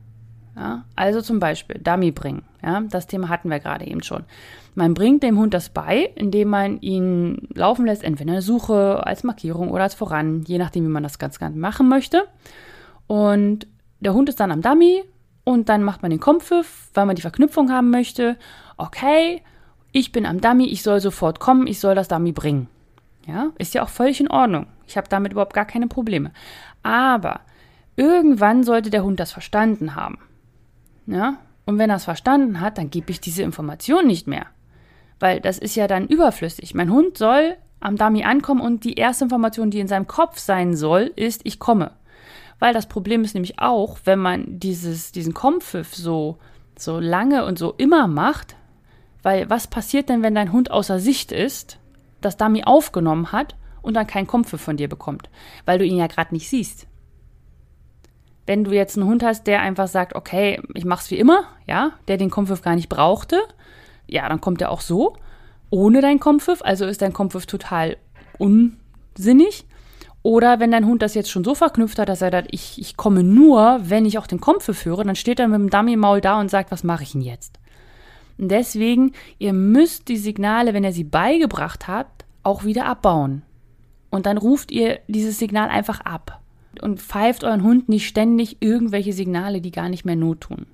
Ja? 0.55 0.85
Also 0.95 1.21
zum 1.21 1.41
Beispiel 1.41 1.77
Dummy 1.83 2.11
bringen. 2.11 2.43
Ja? 2.63 2.79
Das 2.79 3.07
Thema 3.07 3.27
hatten 3.27 3.49
wir 3.49 3.59
gerade 3.59 3.85
eben 3.85 4.03
schon. 4.03 4.23
Man 4.73 4.93
bringt 4.93 5.21
dem 5.21 5.37
Hund 5.37 5.53
das 5.53 5.67
bei, 5.67 6.11
indem 6.15 6.47
man 6.47 6.79
ihn 6.79 7.49
laufen 7.53 7.85
lässt, 7.85 8.05
entweder 8.05 8.31
eine 8.31 8.41
Suche, 8.41 9.05
als 9.05 9.25
Markierung 9.25 9.69
oder 9.69 9.83
als 9.83 9.95
Voran, 9.95 10.43
je 10.47 10.59
nachdem, 10.59 10.85
wie 10.85 10.91
man 10.91 11.03
das 11.03 11.19
ganz 11.19 11.39
gerne 11.39 11.57
machen 11.57 11.89
möchte. 11.89 12.23
Und 13.05 13.67
der 14.01 14.13
Hund 14.13 14.29
ist 14.29 14.39
dann 14.39 14.51
am 14.51 14.61
Dummy 14.61 15.03
und 15.43 15.69
dann 15.69 15.83
macht 15.83 16.01
man 16.01 16.11
den 16.11 16.19
Kompfiff, 16.19 16.89
weil 16.93 17.05
man 17.05 17.15
die 17.15 17.21
Verknüpfung 17.21 17.71
haben 17.71 17.89
möchte. 17.89 18.37
Okay, 18.77 19.41
ich 19.91 20.11
bin 20.11 20.25
am 20.25 20.41
Dummy, 20.41 20.65
ich 20.65 20.83
soll 20.83 20.99
sofort 20.99 21.39
kommen, 21.39 21.67
ich 21.67 21.79
soll 21.79 21.95
das 21.95 22.07
Dummy 22.07 22.31
bringen. 22.31 22.67
Ja, 23.27 23.51
ist 23.57 23.73
ja 23.73 23.83
auch 23.83 23.89
völlig 23.89 24.19
in 24.19 24.29
Ordnung. 24.29 24.67
Ich 24.87 24.97
habe 24.97 25.07
damit 25.07 25.31
überhaupt 25.31 25.53
gar 25.53 25.65
keine 25.65 25.87
Probleme. 25.87 26.31
Aber 26.83 27.41
irgendwann 27.95 28.63
sollte 28.63 28.89
der 28.89 29.03
Hund 29.03 29.19
das 29.19 29.31
verstanden 29.31 29.95
haben. 29.95 30.17
Ja? 31.05 31.37
Und 31.65 31.77
wenn 31.77 31.91
er 31.91 31.97
es 31.97 32.05
verstanden 32.05 32.59
hat, 32.59 32.77
dann 32.77 32.89
gebe 32.89 33.11
ich 33.11 33.21
diese 33.21 33.43
Information 33.43 34.07
nicht 34.07 34.27
mehr. 34.27 34.47
Weil 35.19 35.39
das 35.39 35.59
ist 35.59 35.75
ja 35.75 35.87
dann 35.87 36.07
überflüssig. 36.07 36.73
Mein 36.73 36.91
Hund 36.91 37.17
soll 37.17 37.55
am 37.79 37.95
Dummy 37.95 38.23
ankommen 38.23 38.61
und 38.61 38.83
die 38.83 38.95
erste 38.95 39.25
Information, 39.25 39.69
die 39.69 39.79
in 39.79 39.87
seinem 39.87 40.07
Kopf 40.07 40.39
sein 40.39 40.75
soll, 40.75 41.11
ist, 41.15 41.41
ich 41.43 41.59
komme. 41.59 41.91
Weil 42.61 42.75
das 42.75 42.85
Problem 42.85 43.23
ist 43.23 43.33
nämlich 43.33 43.57
auch, 43.57 43.97
wenn 44.05 44.19
man 44.19 44.59
dieses, 44.59 45.11
diesen 45.11 45.33
Kompfiff 45.33 45.95
so, 45.95 46.37
so 46.77 46.99
lange 46.99 47.43
und 47.43 47.57
so 47.57 47.73
immer 47.75 48.05
macht, 48.05 48.55
weil 49.23 49.49
was 49.49 49.65
passiert 49.65 50.09
denn, 50.09 50.21
wenn 50.21 50.35
dein 50.35 50.51
Hund 50.51 50.69
außer 50.69 50.99
Sicht 50.99 51.31
ist, 51.31 51.79
das 52.21 52.37
Dummy 52.37 52.63
aufgenommen 52.63 53.31
hat 53.31 53.55
und 53.81 53.95
dann 53.95 54.05
keinen 54.05 54.27
Kompfiff 54.27 54.61
von 54.61 54.77
dir 54.77 54.87
bekommt? 54.87 55.31
Weil 55.65 55.79
du 55.79 55.85
ihn 55.85 55.97
ja 55.97 56.05
gerade 56.05 56.35
nicht 56.35 56.49
siehst. 56.49 56.85
Wenn 58.45 58.63
du 58.63 58.73
jetzt 58.73 58.95
einen 58.95 59.07
Hund 59.07 59.23
hast, 59.23 59.47
der 59.47 59.61
einfach 59.61 59.87
sagt, 59.87 60.13
okay, 60.13 60.61
ich 60.75 60.85
mach's 60.85 61.09
wie 61.09 61.17
immer, 61.17 61.45
ja, 61.65 61.93
der 62.07 62.17
den 62.17 62.29
Kompfiff 62.29 62.61
gar 62.61 62.75
nicht 62.75 62.89
brauchte, 62.89 63.41
ja, 64.05 64.29
dann 64.29 64.39
kommt 64.39 64.61
er 64.61 64.69
auch 64.69 64.81
so, 64.81 65.15
ohne 65.71 65.99
dein 65.99 66.19
Kompfiff, 66.19 66.61
also 66.61 66.85
ist 66.85 67.01
dein 67.01 67.13
Kompfiff 67.13 67.47
total 67.47 67.97
unsinnig. 68.37 69.65
Oder 70.23 70.59
wenn 70.59 70.71
dein 70.71 70.85
Hund 70.85 71.01
das 71.01 71.15
jetzt 71.15 71.31
schon 71.31 71.43
so 71.43 71.55
verknüpft 71.55 71.97
hat, 71.97 72.09
dass 72.09 72.21
er 72.21 72.31
sagt, 72.31 72.49
ich, 72.51 72.79
ich 72.79 72.95
komme 72.95 73.23
nur, 73.23 73.79
wenn 73.83 74.05
ich 74.05 74.17
auch 74.17 74.27
den 74.27 74.39
Kompf 74.39 74.75
führe, 74.75 75.03
dann 75.03 75.15
steht 75.15 75.39
er 75.39 75.47
mit 75.47 75.59
dem 75.59 75.69
Dummy-Maul 75.69 76.21
da 76.21 76.39
und 76.39 76.51
sagt, 76.51 76.71
was 76.71 76.83
mache 76.83 77.03
ich 77.03 77.13
denn 77.13 77.21
jetzt? 77.21 77.59
Und 78.37 78.49
deswegen, 78.49 79.13
ihr 79.39 79.53
müsst 79.53 80.07
die 80.07 80.17
Signale, 80.17 80.73
wenn 80.73 80.83
er 80.83 80.93
sie 80.93 81.03
beigebracht 81.03 81.87
hat, 81.87 82.07
auch 82.43 82.63
wieder 82.63 82.85
abbauen. 82.85 83.43
Und 84.09 84.25
dann 84.25 84.37
ruft 84.37 84.71
ihr 84.71 84.99
dieses 85.07 85.39
Signal 85.39 85.69
einfach 85.69 86.01
ab 86.01 86.41
und 86.81 86.99
pfeift 86.99 87.43
euren 87.43 87.63
Hund 87.63 87.89
nicht 87.89 88.07
ständig 88.07 88.57
irgendwelche 88.59 89.13
Signale, 89.13 89.61
die 89.61 89.71
gar 89.71 89.89
nicht 89.89 90.05
mehr 90.05 90.15
Not 90.15 90.41
tun. 90.41 90.65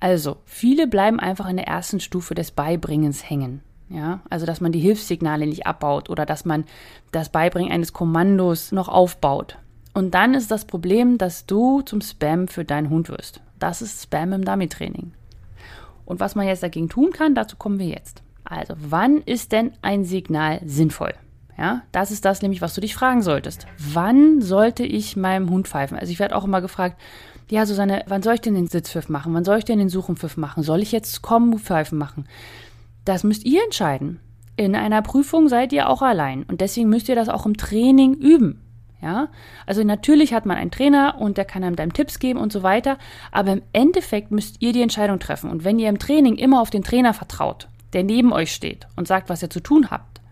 Also, 0.00 0.38
viele 0.44 0.86
bleiben 0.86 1.20
einfach 1.20 1.48
in 1.48 1.56
der 1.56 1.66
ersten 1.66 2.00
Stufe 2.00 2.34
des 2.34 2.50
Beibringens 2.50 3.28
hängen. 3.28 3.62
Ja, 3.88 4.20
also 4.30 4.46
dass 4.46 4.60
man 4.60 4.72
die 4.72 4.80
Hilfssignale 4.80 5.46
nicht 5.46 5.66
abbaut 5.66 6.08
oder 6.08 6.26
dass 6.26 6.44
man 6.44 6.64
das 7.12 7.28
Beibringen 7.28 7.70
eines 7.70 7.92
Kommandos 7.92 8.72
noch 8.72 8.88
aufbaut. 8.88 9.58
Und 9.92 10.14
dann 10.14 10.34
ist 10.34 10.50
das 10.50 10.64
Problem, 10.64 11.18
dass 11.18 11.46
du 11.46 11.82
zum 11.82 12.00
Spam 12.00 12.48
für 12.48 12.64
deinen 12.64 12.90
Hund 12.90 13.08
wirst. 13.08 13.40
Das 13.58 13.82
ist 13.82 14.02
Spam 14.02 14.32
im 14.32 14.44
Dummy-Training. 14.44 15.12
Und 16.04 16.20
was 16.20 16.34
man 16.34 16.46
jetzt 16.46 16.62
dagegen 16.62 16.88
tun 16.88 17.12
kann, 17.12 17.34
dazu 17.34 17.56
kommen 17.56 17.78
wir 17.78 17.86
jetzt. 17.86 18.22
Also, 18.44 18.74
wann 18.78 19.18
ist 19.22 19.52
denn 19.52 19.72
ein 19.80 20.04
Signal 20.04 20.60
sinnvoll? 20.64 21.14
Ja, 21.56 21.82
das 21.92 22.10
ist 22.10 22.24
das 22.24 22.42
nämlich, 22.42 22.60
was 22.60 22.74
du 22.74 22.80
dich 22.80 22.94
fragen 22.94 23.22
solltest. 23.22 23.66
Wann 23.78 24.40
sollte 24.40 24.84
ich 24.84 25.16
meinem 25.16 25.50
Hund 25.50 25.68
pfeifen? 25.68 25.96
Also 25.96 26.10
ich 26.10 26.18
werde 26.18 26.34
auch 26.34 26.44
immer 26.44 26.60
gefragt, 26.60 27.00
ja, 27.48 27.64
Susanne, 27.64 28.02
wann 28.08 28.22
soll 28.22 28.34
ich 28.34 28.40
denn 28.40 28.54
den 28.54 28.66
Sitzpfiff 28.66 29.08
machen? 29.08 29.34
Wann 29.34 29.44
soll 29.44 29.58
ich 29.58 29.64
denn 29.64 29.78
den 29.78 29.88
Suchenpfiff 29.88 30.36
machen? 30.36 30.62
Soll 30.62 30.82
ich 30.82 30.92
jetzt 30.92 31.22
Kommen-Pfeifen 31.22 31.96
machen? 31.98 32.26
Das 33.04 33.24
müsst 33.24 33.44
ihr 33.44 33.62
entscheiden. 33.64 34.20
In 34.56 34.76
einer 34.76 35.02
Prüfung 35.02 35.48
seid 35.48 35.72
ihr 35.72 35.88
auch 35.88 36.02
allein 36.02 36.44
und 36.44 36.60
deswegen 36.60 36.88
müsst 36.88 37.08
ihr 37.08 37.16
das 37.16 37.28
auch 37.28 37.44
im 37.44 37.56
Training 37.56 38.14
üben. 38.14 38.60
Ja, 39.02 39.28
also 39.66 39.84
natürlich 39.84 40.32
hat 40.32 40.46
man 40.46 40.56
einen 40.56 40.70
Trainer 40.70 41.16
und 41.18 41.36
der 41.36 41.44
kann 41.44 41.62
einem 41.62 41.76
dann 41.76 41.92
Tipps 41.92 42.18
geben 42.18 42.38
und 42.38 42.52
so 42.52 42.62
weiter, 42.62 42.96
aber 43.32 43.52
im 43.52 43.62
Endeffekt 43.74 44.30
müsst 44.30 44.62
ihr 44.62 44.72
die 44.72 44.80
Entscheidung 44.80 45.18
treffen. 45.18 45.50
Und 45.50 45.62
wenn 45.62 45.78
ihr 45.78 45.90
im 45.90 45.98
Training 45.98 46.36
immer 46.36 46.62
auf 46.62 46.70
den 46.70 46.84
Trainer 46.84 47.12
vertraut, 47.12 47.68
der 47.92 48.02
neben 48.02 48.32
euch 48.32 48.52
steht 48.52 48.86
und 48.96 49.06
sagt, 49.06 49.28
was 49.28 49.42
ihr 49.42 49.50
zu 49.50 49.60
tun 49.60 49.90
habt, 49.90 50.22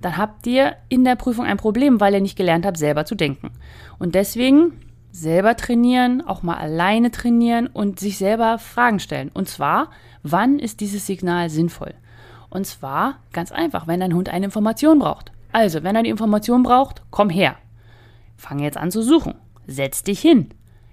dann 0.00 0.16
habt 0.16 0.46
ihr 0.46 0.76
in 0.88 1.04
der 1.04 1.16
Prüfung 1.16 1.46
ein 1.46 1.56
Problem, 1.56 1.98
weil 1.98 2.14
ihr 2.14 2.20
nicht 2.20 2.36
gelernt 2.36 2.64
habt, 2.64 2.76
selber 2.76 3.06
zu 3.06 3.16
denken. 3.16 3.50
Und 3.98 4.14
deswegen 4.14 4.72
selber 5.16 5.56
trainieren, 5.56 6.20
auch 6.26 6.42
mal 6.42 6.56
alleine 6.56 7.10
trainieren 7.10 7.66
und 7.66 7.98
sich 7.98 8.18
selber 8.18 8.58
Fragen 8.58 9.00
stellen. 9.00 9.30
Und 9.32 9.48
zwar, 9.48 9.90
wann 10.22 10.58
ist 10.58 10.80
dieses 10.80 11.06
Signal 11.06 11.48
sinnvoll? 11.48 11.94
Und 12.50 12.66
zwar 12.66 13.18
ganz 13.32 13.50
einfach, 13.50 13.86
wenn 13.86 14.00
dein 14.00 14.14
Hund 14.14 14.28
eine 14.28 14.46
Information 14.46 14.98
braucht. 14.98 15.32
Also, 15.52 15.82
wenn 15.82 15.96
er 15.96 16.02
die 16.02 16.10
Information 16.10 16.62
braucht, 16.62 17.02
komm 17.10 17.30
her. 17.30 17.56
Fang 18.36 18.58
jetzt 18.58 18.76
an 18.76 18.90
zu 18.90 19.02
suchen. 19.02 19.34
Setz 19.66 20.02
dich 20.02 20.20
hin. 20.20 20.50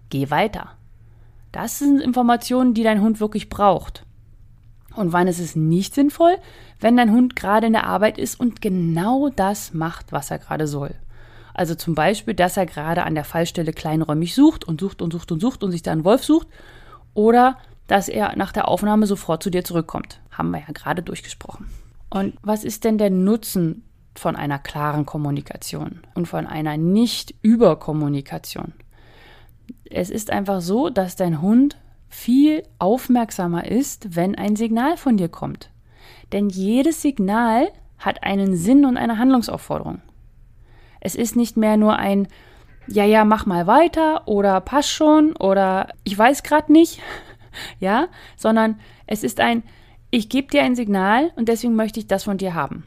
Geh 0.10 0.30
weiter. 0.30 0.70
Das 1.52 1.80
sind 1.80 2.00
Informationen, 2.00 2.74
die 2.74 2.84
dein 2.84 3.02
Hund 3.02 3.20
wirklich 3.20 3.50
braucht. 3.50 4.06
Und 4.96 5.12
wann 5.12 5.28
ist 5.28 5.40
es 5.40 5.56
nicht 5.56 5.96
sinnvoll? 5.96 6.38
Wenn 6.80 6.98
dein 6.98 7.12
Hund 7.12 7.36
gerade 7.36 7.68
in 7.68 7.74
der 7.74 7.88
Arbeit 7.88 8.18
ist 8.18 8.40
und 8.40 8.62
genau 8.62 9.30
das 9.30 9.74
macht, 9.74 10.12
was 10.12 10.32
er 10.32 10.40
gerade 10.40 10.68
soll. 10.68 10.96
Also 11.54 11.76
zum 11.76 11.96
Beispiel, 11.96 12.34
dass 12.34 12.58
er 12.58 12.66
gerade 12.66 13.04
an 13.04 13.16
der 13.16 13.24
Fallstelle 13.24 13.74
kleinräumig 13.74 14.34
sucht 14.34 14.66
und 14.66 14.82
sucht 14.82 15.02
und 15.02 15.14
sucht 15.14 15.32
und 15.32 15.40
sucht 15.40 15.64
und 15.64 15.72
sich 15.72 15.84
da 15.84 15.92
einen 15.92 16.04
Wolf 16.06 16.24
sucht. 16.24 16.48
Oder 17.14 17.58
dass 17.88 18.10
er 18.10 18.36
nach 18.36 18.52
der 18.52 18.68
Aufnahme 18.68 19.06
sofort 19.06 19.44
zu 19.44 19.50
dir 19.50 19.64
zurückkommt. 19.64 20.20
Haben 20.32 20.52
wir 20.52 20.60
ja 20.60 20.72
gerade 20.74 21.04
durchgesprochen. 21.04 21.70
Und 22.10 22.36
was 22.42 22.64
ist 22.64 22.84
denn 22.84 22.98
der 22.98 23.10
Nutzen 23.10 23.84
von 24.16 24.36
einer 24.36 24.60
klaren 24.60 25.06
Kommunikation 25.06 26.02
und 26.14 26.28
von 26.28 26.48
einer 26.48 26.78
Nicht-Überkommunikation? 26.78 28.74
Es 29.90 30.10
ist 30.10 30.32
einfach 30.32 30.62
so, 30.62 30.90
dass 30.90 31.16
dein 31.16 31.42
Hund 31.42 31.78
viel 32.10 32.64
aufmerksamer 32.80 33.66
ist, 33.66 34.16
wenn 34.16 34.36
ein 34.36 34.56
Signal 34.56 34.98
von 34.98 35.18
dir 35.18 35.30
kommt. 35.30 35.72
Denn 36.32 36.50
jedes 36.50 37.02
Signal 37.02 37.70
hat 37.98 38.24
einen 38.24 38.56
Sinn 38.56 38.86
und 38.86 38.98
eine 38.98 39.18
Handlungsaufforderung. 39.18 40.02
Es 41.04 41.16
ist 41.16 41.36
nicht 41.36 41.58
mehr 41.58 41.78
nur 41.78 41.98
ein 41.98 42.28
ja, 42.88 43.06
ja, 43.06 43.24
mach 43.24 43.46
mal 43.46 43.66
weiter 43.66 44.28
oder 44.28 44.60
pass 44.60 44.90
schon 44.90 45.36
oder 45.38 45.88
ich 46.04 46.18
weiß 46.18 46.44
gerade 46.44 46.72
nicht, 46.72 47.00
ja, 47.80 48.08
sondern 48.36 48.80
es 49.08 49.24
ist 49.24 49.40
ein 49.40 49.64
ich 50.14 50.30
gebe 50.30 50.48
dir 50.48 50.62
ein 50.62 50.76
Signal 50.76 51.32
und 51.36 51.50
deswegen 51.50 51.76
möchte 51.76 52.00
ich 52.00 52.06
das 52.06 52.26
von 52.26 52.38
dir 52.38 52.54
haben. 52.54 52.84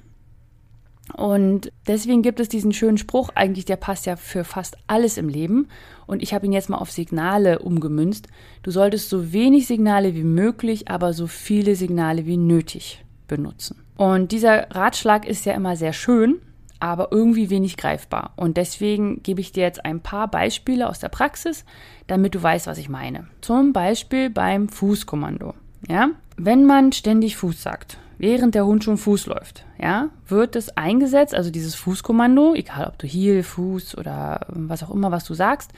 Und 1.15 1.73
deswegen 1.89 2.23
gibt 2.23 2.39
es 2.39 2.49
diesen 2.49 2.73
schönen 2.73 2.99
Spruch, 2.99 3.31
eigentlich 3.35 3.65
der 3.65 3.75
passt 3.75 4.07
ja 4.07 4.15
für 4.15 4.45
fast 4.45 4.77
alles 4.87 5.19
im 5.19 5.29
Leben. 5.29 5.67
Und 6.07 6.23
ich 6.23 6.35
habe 6.35 6.47
ihn 6.47 6.53
jetzt 6.53 6.69
mal 6.69 6.79
auf 6.79 6.93
Signale 6.93 7.59
umgemünzt. 7.59 8.29
Du 8.63 8.71
solltest 8.71 9.09
so 9.09 9.33
wenig 9.33 9.67
Signale 9.67 10.15
wie 10.15 10.23
möglich, 10.23 10.89
aber 10.89 11.13
so 11.13 11.27
viele 11.27 11.75
Signale 11.75 12.27
wie 12.27 12.37
nötig 12.37 13.05
benutzen. 13.27 13.83
Und 13.97 14.31
dieser 14.31 14.71
Ratschlag 14.71 15.27
ist 15.27 15.47
ja 15.47 15.55
immer 15.55 15.75
sehr 15.75 15.93
schön, 15.93 16.41
aber 16.81 17.09
irgendwie 17.11 17.51
wenig 17.51 17.77
greifbar. 17.77 18.33
Und 18.37 18.57
deswegen 18.57 19.23
gebe 19.23 19.41
ich 19.41 19.53
dir 19.53 19.63
jetzt 19.63 19.85
ein 19.85 20.01
paar 20.01 20.29
Beispiele 20.29 20.89
aus 20.89 20.99
der 20.99 21.09
Praxis, 21.09 21.65
damit 22.07 22.35
du 22.35 22.43
weißt, 22.43 22.67
was 22.67 22.79
ich 22.79 22.89
meine. 22.89 23.27
Zum 23.41 23.73
Beispiel 23.73 24.31
beim 24.31 24.69
Fußkommando. 24.69 25.55
Ja, 25.89 26.11
wenn 26.37 26.65
man 26.65 26.93
ständig 26.93 27.37
Fuß 27.37 27.63
sagt, 27.63 27.99
während 28.19 28.55
der 28.55 28.67
Hund 28.67 28.85
schon 28.85 28.99
Fuß 28.99 29.27
läuft, 29.27 29.65
ja, 29.79 30.09
wird 30.27 30.57
es 30.57 30.77
eingesetzt, 30.77 31.35
also 31.35 31.51
dieses 31.51 31.75
Fußkommando, 31.75 32.55
egal 32.55 32.87
ob 32.87 32.99
du 32.99 33.07
Heel, 33.07 33.43
Fuß 33.43 33.97
oder 33.97 34.41
was 34.49 34.83
auch 34.83 34.91
immer, 34.91 35.11
was 35.13 35.25
du 35.25 35.35
sagst, 35.35 35.73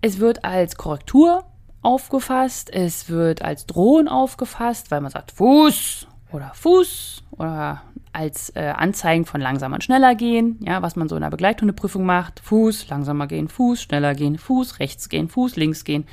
es 0.00 0.18
wird 0.18 0.44
als 0.44 0.76
Korrektur 0.76 1.44
aufgefasst, 1.82 2.72
es 2.72 3.08
wird 3.08 3.42
als 3.42 3.66
Drohen 3.66 4.08
aufgefasst, 4.08 4.90
weil 4.90 5.00
man 5.00 5.10
sagt 5.10 5.32
Fuß 5.32 6.06
oder 6.32 6.52
Fuß 6.54 7.22
oder 7.32 7.82
als 8.12 8.50
äh, 8.50 8.72
Anzeigen 8.76 9.24
von 9.24 9.40
langsamer 9.40 9.76
und 9.76 9.84
schneller 9.84 10.14
gehen, 10.14 10.58
ja, 10.60 10.82
was 10.82 10.96
man 10.96 11.08
so 11.08 11.16
in 11.16 11.22
der 11.22 11.30
Begleithundeprüfung 11.30 12.04
macht, 12.04 12.40
Fuß, 12.40 12.88
langsamer 12.88 13.26
gehen, 13.26 13.48
Fuß, 13.48 13.82
schneller 13.82 14.14
gehen, 14.14 14.38
Fuß, 14.38 14.78
rechts 14.80 15.08
gehen, 15.08 15.28
Fuß, 15.28 15.56
links 15.56 15.84
gehen. 15.84 16.04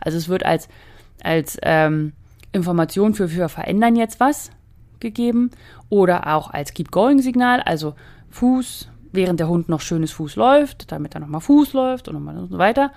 Also 0.00 0.18
es 0.18 0.28
wird 0.28 0.46
als, 0.46 0.68
als 1.22 1.58
ähm, 1.62 2.12
Information 2.52 3.14
für 3.14 3.30
wir 3.32 3.48
verändern 3.48 3.96
jetzt 3.96 4.20
was 4.20 4.50
gegeben 5.00 5.50
oder 5.88 6.34
auch 6.34 6.50
als 6.50 6.72
Keep-Going-Signal, 6.74 7.62
also 7.62 7.94
Fuß, 8.30 8.88
während 9.12 9.40
der 9.40 9.48
Hund 9.48 9.68
noch 9.68 9.80
schönes 9.80 10.12
Fuß 10.12 10.36
läuft, 10.36 10.92
damit 10.92 11.14
er 11.14 11.20
nochmal 11.20 11.40
Fuß 11.40 11.72
läuft 11.72 12.08
und 12.08 12.14
nochmal 12.14 12.38
und 12.38 12.50
so 12.50 12.58
weiter. 12.58 12.92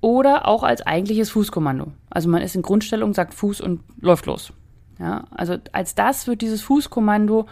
Oder 0.00 0.46
auch 0.46 0.62
als 0.62 0.86
eigentliches 0.86 1.30
Fußkommando. 1.30 1.92
Also 2.10 2.28
man 2.28 2.42
ist 2.42 2.54
in 2.54 2.62
Grundstellung, 2.62 3.14
sagt 3.14 3.34
Fuß 3.34 3.60
und 3.60 3.80
läuft 4.00 4.26
los. 4.26 4.52
Ja, 4.98 5.24
also 5.30 5.56
als 5.72 5.94
das 5.94 6.26
wird 6.26 6.42
dieses 6.42 6.62
Fußkommando 6.62 7.46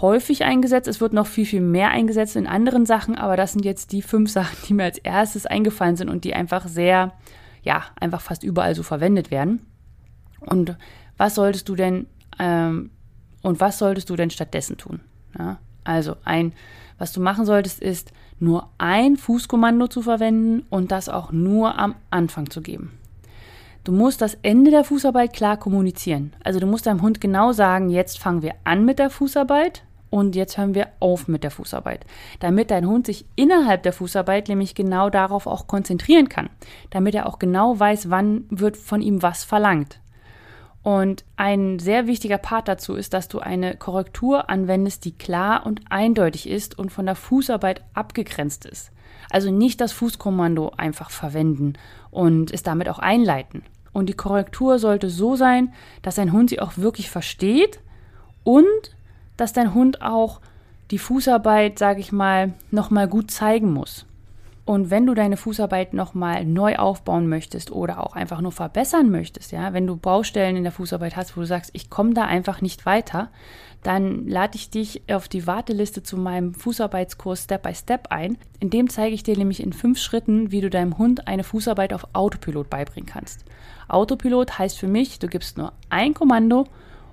häufig 0.00 0.44
eingesetzt. 0.44 0.88
Es 0.88 1.00
wird 1.00 1.12
noch 1.12 1.26
viel, 1.26 1.46
viel 1.46 1.60
mehr 1.60 1.90
eingesetzt 1.90 2.36
in 2.36 2.46
anderen 2.46 2.86
Sachen, 2.86 3.16
aber 3.16 3.36
das 3.36 3.52
sind 3.52 3.64
jetzt 3.64 3.92
die 3.92 4.02
fünf 4.02 4.30
Sachen, 4.30 4.56
die 4.66 4.74
mir 4.74 4.84
als 4.84 4.98
erstes 4.98 5.46
eingefallen 5.46 5.96
sind 5.96 6.08
und 6.08 6.24
die 6.24 6.34
einfach 6.34 6.66
sehr, 6.68 7.12
ja, 7.62 7.84
einfach 8.00 8.20
fast 8.20 8.42
überall 8.42 8.74
so 8.74 8.82
verwendet 8.82 9.30
werden. 9.30 9.66
Und 10.40 10.76
was 11.16 11.34
solltest 11.34 11.68
du 11.68 11.74
denn 11.74 12.06
ähm, 12.38 12.90
und 13.42 13.60
was 13.60 13.78
solltest 13.78 14.10
du 14.10 14.16
denn 14.16 14.30
stattdessen 14.30 14.76
tun? 14.76 15.00
Ja, 15.38 15.58
also 15.84 16.16
ein, 16.24 16.52
was 16.98 17.12
du 17.12 17.20
machen 17.20 17.44
solltest, 17.44 17.80
ist 17.80 18.12
nur 18.38 18.70
ein 18.78 19.16
Fußkommando 19.16 19.88
zu 19.88 20.02
verwenden 20.02 20.64
und 20.70 20.92
das 20.92 21.08
auch 21.08 21.32
nur 21.32 21.78
am 21.78 21.94
Anfang 22.10 22.50
zu 22.50 22.60
geben. 22.60 22.92
Du 23.84 23.92
musst 23.92 24.20
das 24.20 24.36
Ende 24.42 24.70
der 24.70 24.84
Fußarbeit 24.84 25.32
klar 25.32 25.56
kommunizieren. 25.56 26.34
Also 26.44 26.60
du 26.60 26.66
musst 26.66 26.86
deinem 26.86 27.00
Hund 27.00 27.20
genau 27.20 27.52
sagen, 27.52 27.88
jetzt 27.88 28.18
fangen 28.18 28.42
wir 28.42 28.54
an 28.64 28.84
mit 28.84 28.98
der 28.98 29.08
Fußarbeit 29.08 29.82
und 30.10 30.36
jetzt 30.36 30.56
hören 30.56 30.74
wir 30.74 30.88
auf 31.00 31.28
mit 31.28 31.44
der 31.44 31.50
Fußarbeit. 31.50 32.06
Damit 32.40 32.70
dein 32.70 32.86
Hund 32.86 33.06
sich 33.06 33.26
innerhalb 33.36 33.82
der 33.82 33.92
Fußarbeit 33.92 34.48
nämlich 34.48 34.74
genau 34.74 35.10
darauf 35.10 35.46
auch 35.46 35.66
konzentrieren 35.66 36.28
kann. 36.28 36.48
Damit 36.90 37.14
er 37.14 37.26
auch 37.26 37.38
genau 37.38 37.78
weiß, 37.78 38.10
wann 38.10 38.44
wird 38.48 38.76
von 38.76 39.02
ihm 39.02 39.22
was 39.22 39.44
verlangt. 39.44 40.00
Und 40.82 41.24
ein 41.36 41.78
sehr 41.78 42.06
wichtiger 42.06 42.38
Part 42.38 42.68
dazu 42.68 42.94
ist, 42.94 43.12
dass 43.12 43.28
du 43.28 43.40
eine 43.40 43.76
Korrektur 43.76 44.48
anwendest, 44.48 45.04
die 45.04 45.12
klar 45.12 45.66
und 45.66 45.80
eindeutig 45.90 46.48
ist 46.48 46.78
und 46.78 46.90
von 46.90 47.04
der 47.04 47.16
Fußarbeit 47.16 47.82
abgegrenzt 47.92 48.64
ist. 48.64 48.90
Also 49.30 49.50
nicht 49.50 49.80
das 49.80 49.92
Fußkommando 49.92 50.72
einfach 50.76 51.10
verwenden 51.10 51.74
und 52.10 52.52
es 52.52 52.62
damit 52.62 52.88
auch 52.88 52.98
einleiten. 52.98 53.64
Und 53.92 54.08
die 54.08 54.14
Korrektur 54.14 54.78
sollte 54.78 55.10
so 55.10 55.36
sein, 55.36 55.74
dass 56.02 56.14
dein 56.14 56.32
Hund 56.32 56.50
sie 56.50 56.60
auch 56.60 56.78
wirklich 56.78 57.10
versteht 57.10 57.80
und 58.44 58.96
dass 59.38 59.54
dein 59.54 59.72
Hund 59.72 60.02
auch 60.02 60.40
die 60.90 60.98
Fußarbeit, 60.98 61.78
sage 61.78 62.00
ich 62.00 62.12
mal, 62.12 62.52
nochmal 62.70 63.08
gut 63.08 63.30
zeigen 63.30 63.72
muss. 63.72 64.04
Und 64.66 64.90
wenn 64.90 65.06
du 65.06 65.14
deine 65.14 65.38
Fußarbeit 65.38 65.94
nochmal 65.94 66.44
neu 66.44 66.76
aufbauen 66.76 67.26
möchtest 67.26 67.72
oder 67.72 68.04
auch 68.04 68.14
einfach 68.14 68.42
nur 68.42 68.52
verbessern 68.52 69.10
möchtest, 69.10 69.50
ja, 69.50 69.72
wenn 69.72 69.86
du 69.86 69.96
Baustellen 69.96 70.56
in 70.56 70.62
der 70.62 70.72
Fußarbeit 70.72 71.16
hast, 71.16 71.34
wo 71.34 71.40
du 71.40 71.46
sagst, 71.46 71.70
ich 71.72 71.88
komme 71.88 72.12
da 72.12 72.26
einfach 72.26 72.60
nicht 72.60 72.84
weiter, 72.84 73.30
dann 73.82 74.26
lade 74.28 74.56
ich 74.56 74.68
dich 74.68 75.02
auf 75.10 75.26
die 75.26 75.46
Warteliste 75.46 76.02
zu 76.02 76.18
meinem 76.18 76.52
Fußarbeitskurs 76.52 77.44
Step 77.44 77.62
by 77.62 77.74
Step 77.74 78.08
ein. 78.10 78.36
In 78.60 78.68
dem 78.68 78.90
zeige 78.90 79.14
ich 79.14 79.22
dir 79.22 79.38
nämlich 79.38 79.62
in 79.62 79.72
fünf 79.72 79.98
Schritten, 79.98 80.52
wie 80.52 80.60
du 80.60 80.68
deinem 80.68 80.98
Hund 80.98 81.28
eine 81.28 81.44
Fußarbeit 81.44 81.94
auf 81.94 82.06
Autopilot 82.12 82.68
beibringen 82.68 83.08
kannst. 83.08 83.46
Autopilot 83.88 84.58
heißt 84.58 84.78
für 84.78 84.88
mich, 84.88 85.18
du 85.18 85.28
gibst 85.28 85.56
nur 85.56 85.72
ein 85.88 86.12
Kommando 86.12 86.66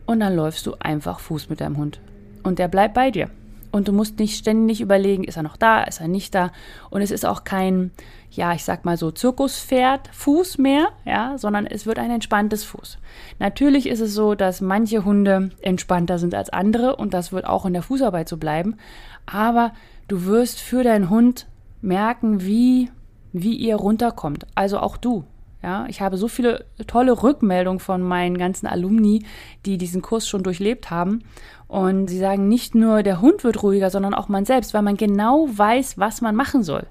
und 0.05 0.19
dann 0.19 0.35
läufst 0.35 0.65
du 0.65 0.75
einfach 0.79 1.21
Fuß 1.21 1.47
mit 1.47 1.61
deinem 1.61 1.77
Hund. 1.77 2.01
Und 2.45 2.59
der 2.59 2.67
bleibt 2.67 2.93
bei 2.93 3.09
dir. 3.09 3.29
Und 3.71 3.89
du 3.89 3.91
musst 3.91 4.19
nicht 4.19 4.37
ständig 4.37 4.79
überlegen, 4.79 5.25
ist 5.25 5.35
er 5.35 5.43
noch 5.43 5.57
da, 5.57 5.83
ist 5.83 5.99
er 5.99 6.07
nicht 6.07 6.33
da. 6.33 6.51
Und 6.91 7.01
es 7.01 7.11
ist 7.11 7.25
auch 7.25 7.43
kein, 7.43 7.91
ja, 8.31 8.53
ich 8.53 8.63
sag 8.63 8.85
mal 8.85 8.95
so 8.95 9.11
Zirkuspferd 9.11 10.07
Fuß 10.13 10.59
mehr, 10.59 10.89
ja, 11.03 11.37
sondern 11.37 11.65
es 11.65 11.85
wird 11.85 11.99
ein 11.99 12.11
entspanntes 12.11 12.63
Fuß. 12.63 12.99
Natürlich 13.39 13.89
ist 13.89 13.99
es 13.99 14.13
so, 14.13 14.35
dass 14.35 14.61
manche 14.61 15.03
Hunde 15.03 15.49
entspannter 15.61 16.19
sind 16.19 16.35
als 16.35 16.51
andere 16.51 16.95
und 16.95 17.13
das 17.13 17.33
wird 17.33 17.45
auch 17.45 17.65
in 17.65 17.73
der 17.73 17.81
Fußarbeit 17.81 18.29
so 18.29 18.37
bleiben. 18.37 18.77
Aber 19.25 19.73
du 20.07 20.23
wirst 20.23 20.61
für 20.61 20.83
deinen 20.83 21.09
Hund 21.09 21.47
merken, 21.81 22.45
wie, 22.45 22.91
wie 23.33 23.55
ihr 23.55 23.75
runterkommt. 23.75 24.45
Also 24.55 24.79
auch 24.79 24.95
du. 24.95 25.25
Ja, 25.65 25.87
ich 25.89 25.99
habe 25.99 26.15
so 26.15 26.27
viele 26.27 26.65
tolle 26.85 27.23
Rückmeldungen 27.23 27.79
von 27.79 28.03
meinen 28.03 28.37
ganzen 28.37 28.67
Alumni, 28.67 29.25
die 29.65 29.79
diesen 29.79 30.03
Kurs 30.03 30.27
schon 30.27 30.43
durchlebt 30.43 30.91
haben. 30.91 31.23
Und 31.67 32.07
sie 32.07 32.19
sagen, 32.19 32.47
nicht 32.47 32.75
nur 32.75 33.01
der 33.01 33.19
Hund 33.19 33.43
wird 33.43 33.63
ruhiger, 33.63 33.89
sondern 33.89 34.13
auch 34.13 34.27
man 34.27 34.45
selbst, 34.45 34.75
weil 34.75 34.83
man 34.83 34.95
genau 34.95 35.47
weiß, 35.51 35.97
was 35.97 36.21
man 36.21 36.35
machen 36.35 36.61
soll. 36.61 36.85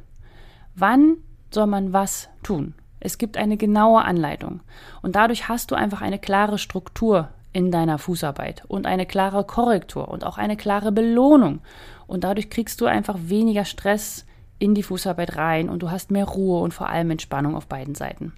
Wann 0.75 1.19
soll 1.53 1.69
man 1.69 1.93
was 1.93 2.29
tun? 2.43 2.75
Es 2.99 3.17
gibt 3.17 3.37
eine 3.37 3.57
genaue 3.57 4.03
Anleitung. 4.03 4.59
Und 5.03 5.15
dadurch 5.15 5.49
hast 5.49 5.71
du 5.71 5.77
einfach 5.77 6.03
eine 6.03 6.19
klare 6.19 6.59
Struktur 6.59 7.29
in 7.53 7.71
deiner 7.71 7.99
Fußarbeit 7.99 8.65
und 8.67 8.87
eine 8.87 9.07
klare 9.07 9.45
Korrektur 9.45 10.09
und 10.09 10.27
auch 10.27 10.37
eine 10.37 10.57
klare 10.57 10.91
Belohnung. 10.91 11.61
Und 12.09 12.25
dadurch 12.25 12.51
kriegst 12.51 12.81
du 12.81 12.87
einfach 12.87 13.19
weniger 13.23 13.67
Stress 13.67 14.27
in 14.59 14.75
die 14.75 14.83
Fußarbeit 14.83 15.37
rein 15.37 15.69
und 15.69 15.83
du 15.83 15.91
hast 15.91 16.11
mehr 16.11 16.25
Ruhe 16.25 16.61
und 16.61 16.75
vor 16.75 16.89
allem 16.89 17.11
Entspannung 17.11 17.57
auf 17.57 17.67
beiden 17.67 17.95
Seiten. 17.95 18.33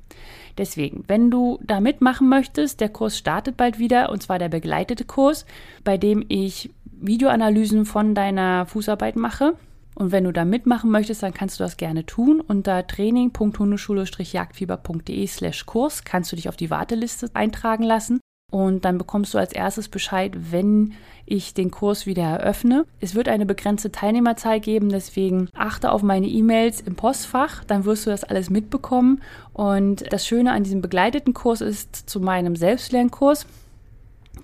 Deswegen, 0.59 1.05
wenn 1.07 1.31
du 1.31 1.61
da 1.63 1.81
mitmachen 1.81 2.29
möchtest, 2.29 2.81
der 2.81 2.89
Kurs 2.89 3.17
startet 3.19 3.57
bald 3.57 3.79
wieder 3.79 4.11
und 4.11 4.21
zwar 4.23 4.39
der 4.39 4.49
begleitete 4.49 5.05
Kurs, 5.05 5.47
bei 5.85 5.99
dem 5.99 6.25
ich 6.29 6.71
Videoanalysen 6.85 7.85
von 7.85 8.15
deiner 8.15 8.65
Fußarbeit 8.67 9.17
mache. 9.17 9.55
Und 9.95 10.13
wenn 10.13 10.25
du 10.25 10.33
da 10.33 10.45
mitmachen 10.45 10.91
möchtest, 10.91 11.23
dann 11.23 11.33
kannst 11.33 11.59
du 11.59 11.65
das 11.65 11.79
gerne 11.79 12.05
tun. 12.05 12.41
Unter 12.41 12.87
training.hundeschule-jagdfieber.de 12.87 15.27
slash 15.27 15.65
Kurs 15.65 16.05
kannst 16.05 16.33
du 16.33 16.37
dich 16.37 16.51
auf 16.51 16.57
die 16.57 16.71
Warteliste 16.71 17.31
eintragen 17.33 17.83
lassen. 17.83 18.21
Und 18.51 18.85
dann 18.85 18.97
bekommst 18.97 19.35
du 19.35 19.39
als 19.39 19.53
erstes 19.53 19.89
Bescheid, 19.89 20.33
wenn 20.53 20.95
ich 21.25 21.53
den 21.53 21.73
Kurs 21.73 22.07
wieder 22.07 22.23
eröffne. 22.23 22.87
Es 23.01 23.17
wird 23.17 23.29
eine 23.29 23.45
begrenzte 23.45 23.91
Teilnehmerzahl 23.91 24.61
geben, 24.61 24.89
deswegen 24.89 25.49
achte 25.55 25.91
auf 25.91 26.03
meine 26.03 26.29
E-Mails 26.29 26.81
im 26.81 26.95
Postfach, 26.95 27.65
dann 27.65 27.85
wirst 27.85 28.07
du 28.07 28.11
das 28.11 28.23
alles 28.23 28.49
mitbekommen. 28.49 29.21
Und 29.53 30.13
das 30.13 30.27
Schöne 30.27 30.53
an 30.53 30.63
diesem 30.63 30.81
begleiteten 30.81 31.35
Kurs 31.35 31.61
ist 31.61 32.09
zu 32.09 32.21
meinem 32.21 32.55
Selbstlernkurs, 32.55 33.47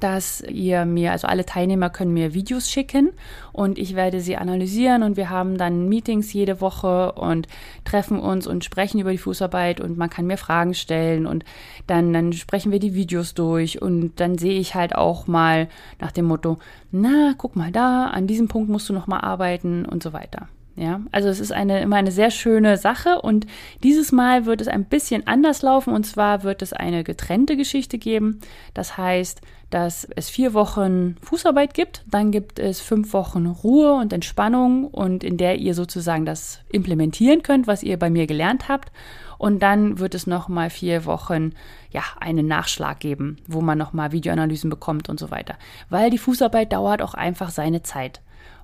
dass 0.02 0.40
ihr 0.40 0.84
mir, 0.84 1.12
also 1.12 1.26
alle 1.28 1.46
Teilnehmer 1.46 1.90
können 1.90 2.12
mir 2.12 2.34
Videos 2.34 2.68
schicken 2.68 3.10
und 3.52 3.78
ich 3.78 3.94
werde 3.94 4.20
sie 4.20 4.36
analysieren 4.36 5.02
und 5.02 5.16
wir 5.16 5.30
haben 5.30 5.58
dann 5.58 5.88
Meetings 5.88 6.32
jede 6.32 6.60
Woche 6.60 7.12
und 7.12 7.46
treffen 7.84 8.18
uns 8.18 8.46
und 8.46 8.64
sprechen 8.64 9.00
über 9.00 9.12
die 9.12 9.18
Fußarbeit 9.18 9.80
und 9.80 9.96
man 9.96 10.10
kann 10.10 10.26
mir 10.26 10.36
Fragen 10.36 10.74
stellen 10.74 11.26
und 11.26 11.44
dann, 11.86 12.12
dann 12.12 12.32
sprechen 12.32 12.72
wir 12.72 12.80
die 12.80 12.94
Videos 12.94 13.34
durch 13.34 13.80
und 13.80 14.12
dann 14.16 14.38
sehe 14.38 14.58
ich 14.58 14.74
halt 14.74 14.94
auch 14.94 15.26
mal 15.26 15.68
nach 16.00 16.12
dem 16.12 16.24
Motto, 16.24 16.58
na, 16.90 17.34
guck 17.38 17.54
mal 17.54 17.70
da, 17.70 18.06
an 18.06 18.26
diesem 18.26 18.48
Punkt 18.48 18.68
musst 18.70 18.88
du 18.88 18.92
noch 18.92 19.06
mal 19.06 19.20
arbeiten 19.20 19.84
und 19.84 20.02
so 20.02 20.12
weiter. 20.12 20.48
Ja, 20.74 21.00
also 21.12 21.28
es 21.28 21.38
ist 21.38 21.52
eine, 21.52 21.82
immer 21.82 21.96
eine 21.96 22.12
sehr 22.12 22.30
schöne 22.30 22.78
Sache 22.78 23.20
und 23.20 23.46
dieses 23.82 24.10
Mal 24.10 24.46
wird 24.46 24.62
es 24.62 24.68
ein 24.68 24.86
bisschen 24.86 25.26
anders 25.26 25.60
laufen 25.60 25.92
und 25.92 26.04
zwar 26.04 26.44
wird 26.44 26.62
es 26.62 26.72
eine 26.72 27.04
getrennte 27.04 27.56
Geschichte 27.58 27.98
geben. 27.98 28.40
Das 28.72 28.96
heißt, 28.96 29.42
dass 29.68 30.06
es 30.16 30.30
vier 30.30 30.54
Wochen 30.54 31.16
Fußarbeit 31.22 31.74
gibt, 31.74 32.04
dann 32.10 32.30
gibt 32.30 32.58
es 32.58 32.80
fünf 32.80 33.12
Wochen 33.12 33.46
Ruhe 33.46 33.92
und 33.94 34.12
Entspannung 34.12 34.86
und 34.86 35.24
in 35.24 35.36
der 35.36 35.58
ihr 35.58 35.74
sozusagen 35.74 36.24
das 36.24 36.60
implementieren 36.70 37.42
könnt, 37.42 37.66
was 37.66 37.82
ihr 37.82 37.98
bei 37.98 38.08
mir 38.08 38.26
gelernt 38.26 38.68
habt. 38.68 38.92
Und 39.38 39.62
dann 39.62 39.98
wird 39.98 40.14
es 40.14 40.26
nochmal 40.26 40.70
vier 40.70 41.04
Wochen, 41.04 41.52
ja, 41.90 42.02
einen 42.20 42.46
Nachschlag 42.46 43.00
geben, 43.00 43.38
wo 43.48 43.60
man 43.60 43.76
nochmal 43.76 44.12
Videoanalysen 44.12 44.70
bekommt 44.70 45.08
und 45.08 45.18
so 45.18 45.30
weiter. 45.30 45.56
Weil 45.90 46.10
die 46.10 46.18
Fußarbeit 46.18 46.72
dauert 46.72 47.02
auch 47.02 47.14
einfach 47.14 47.50
seine 47.50 47.82
Zeit. 47.82 48.20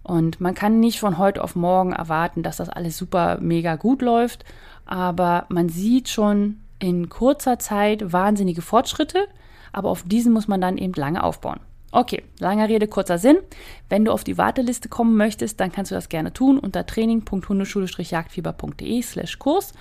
Und 0.08 0.40
man 0.40 0.54
kann 0.54 0.80
nicht 0.80 0.98
von 1.00 1.18
heute 1.18 1.44
auf 1.44 1.54
morgen 1.54 1.92
erwarten, 1.92 2.42
dass 2.42 2.56
das 2.56 2.70
alles 2.70 2.96
super 2.96 3.36
mega 3.42 3.76
gut 3.76 4.00
läuft, 4.00 4.46
aber 4.86 5.44
man 5.50 5.68
sieht 5.68 6.08
schon 6.08 6.60
in 6.78 7.10
kurzer 7.10 7.58
Zeit 7.58 8.10
wahnsinnige 8.10 8.62
Fortschritte, 8.62 9.26
aber 9.70 9.90
auf 9.90 10.04
diesen 10.04 10.32
muss 10.32 10.48
man 10.48 10.62
dann 10.62 10.78
eben 10.78 10.94
lange 10.94 11.22
aufbauen. 11.22 11.60
Okay, 11.92 12.22
langer 12.38 12.70
Rede, 12.70 12.88
kurzer 12.88 13.18
Sinn. 13.18 13.36
Wenn 13.90 14.06
du 14.06 14.12
auf 14.12 14.24
die 14.24 14.38
Warteliste 14.38 14.88
kommen 14.88 15.14
möchtest, 15.14 15.60
dann 15.60 15.72
kannst 15.72 15.90
du 15.90 15.94
das 15.94 16.08
gerne 16.08 16.32
tun 16.32 16.58
unter 16.58 16.86
training.hundeschule-jagdfieber.de 16.86 19.02
slash 19.02 19.38
Kurs. 19.38 19.74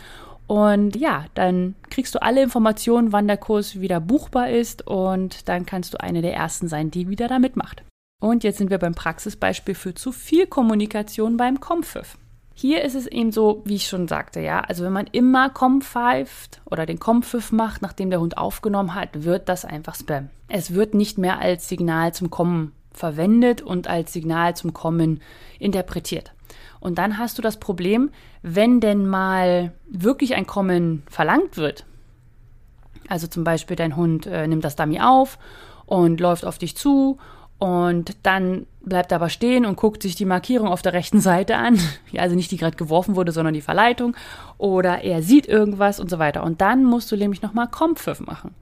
Und 0.46 0.98
ja, 0.98 1.24
dann 1.36 1.76
kriegst 1.90 2.16
du 2.16 2.22
alle 2.22 2.44
Informationen, 2.44 3.14
wann 3.14 3.28
der 3.28 3.38
Kurs 3.38 3.80
wieder 3.80 4.02
buchbar 4.02 4.50
ist 4.50 4.86
und 4.86 5.48
dann 5.48 5.66
kannst 5.66 5.94
du 5.94 6.02
eine 6.02 6.22
der 6.22 6.34
ersten 6.34 6.68
sein, 6.68 6.92
die 6.92 7.08
wieder 7.08 7.30
da 7.30 7.40
mitmacht. 7.40 7.84
Und 8.20 8.44
jetzt 8.44 8.58
sind 8.58 8.72
wir 8.72 8.80
beim 8.80 8.96
Praxisbeispiel 8.96 9.76
für 9.76 9.94
zu 9.94 10.12
viel 10.12 10.48
Kommunikation 10.48 11.38
beim 11.38 11.60
Kompfiff. 11.60 12.18
Hier 12.56 12.84
ist 12.84 12.96
es 12.96 13.06
eben 13.06 13.32
so, 13.32 13.62
wie 13.66 13.76
ich 13.76 13.88
schon 13.88 14.08
sagte, 14.08 14.40
ja, 14.40 14.62
also 14.62 14.84
wenn 14.84 14.92
man 14.92 15.06
immer 15.12 15.52
Kom 15.52 15.82
pfeift 15.82 16.60
oder 16.66 16.88
den 16.88 16.98
Kompfiff 16.98 17.52
macht, 17.52 17.84
nachdem 17.84 18.10
der 18.10 18.20
Hund 18.20 18.40
aufgenommen 18.40 18.96
hat, 18.96 19.24
wird 19.24 19.48
das 19.48 19.64
einfach 19.64 19.94
Spam. 19.94 20.30
Es 20.48 20.74
wird 20.74 20.96
nicht 20.96 21.20
mehr 21.20 21.38
als 21.38 21.70
Signal 21.70 22.16
zum 22.16 22.32
Kommen 22.32 22.72
verwendet 22.92 23.62
und 23.62 23.88
als 23.88 24.12
Signal 24.12 24.56
zum 24.56 24.74
Kommen 24.74 25.22
interpretiert. 25.60 26.34
Und 26.80 26.98
dann 26.98 27.20
hast 27.20 27.38
du 27.38 27.44
das 27.44 27.60
Problem, 27.60 28.10
wenn 28.42 28.80
denn 28.80 29.06
mal 29.06 29.74
wirklich 29.88 30.34
ein 30.34 30.48
Kommen 30.48 31.04
verlangt 31.08 31.58
wird. 31.58 31.86
Also 33.08 33.28
zum 33.28 33.44
Beispiel 33.44 33.76
dein 33.76 33.96
Hund 33.96 34.26
äh, 34.26 34.48
nimmt 34.48 34.64
das 34.64 34.76
Dummy 34.76 35.00
auf 35.00 35.38
und 35.86 36.20
läuft 36.20 36.44
auf 36.44 36.58
dich 36.58 36.76
zu 36.76 37.20
und 37.60 38.16
dann 38.24 38.68
bleibt 38.82 39.12
er 39.12 39.18
aber 39.18 39.30
stehen 39.30 39.66
und 39.66 39.78
guckt 39.78 40.04
sich 40.04 40.16
die 40.16 40.26
Markierung 40.26 40.68
auf 40.68 40.82
der 40.82 40.94
rechten 40.94 41.20
Seite 41.20 41.58
an. 41.58 41.80
Also 42.18 42.36
nicht 42.36 42.52
die 42.52 42.58
gerade 42.58 42.78
geworfen 42.78 43.16
wurde, 43.16 43.32
sondern 43.32 43.54
die 43.54 43.62
Verleitung. 43.62 44.16
Oder 44.58 45.04
er 45.04 45.22
sieht 45.22 45.48
irgendwas 45.48 46.00
und 46.00 46.10
so 46.10 46.20
weiter. 46.20 46.44
Und 46.44 46.62
dann 46.62 46.84
musst 46.84 47.12
du 47.12 47.18
nämlich 47.18 47.42
nochmal 47.42 47.68
Kompfiff 47.68 48.20
machen. 48.22 48.56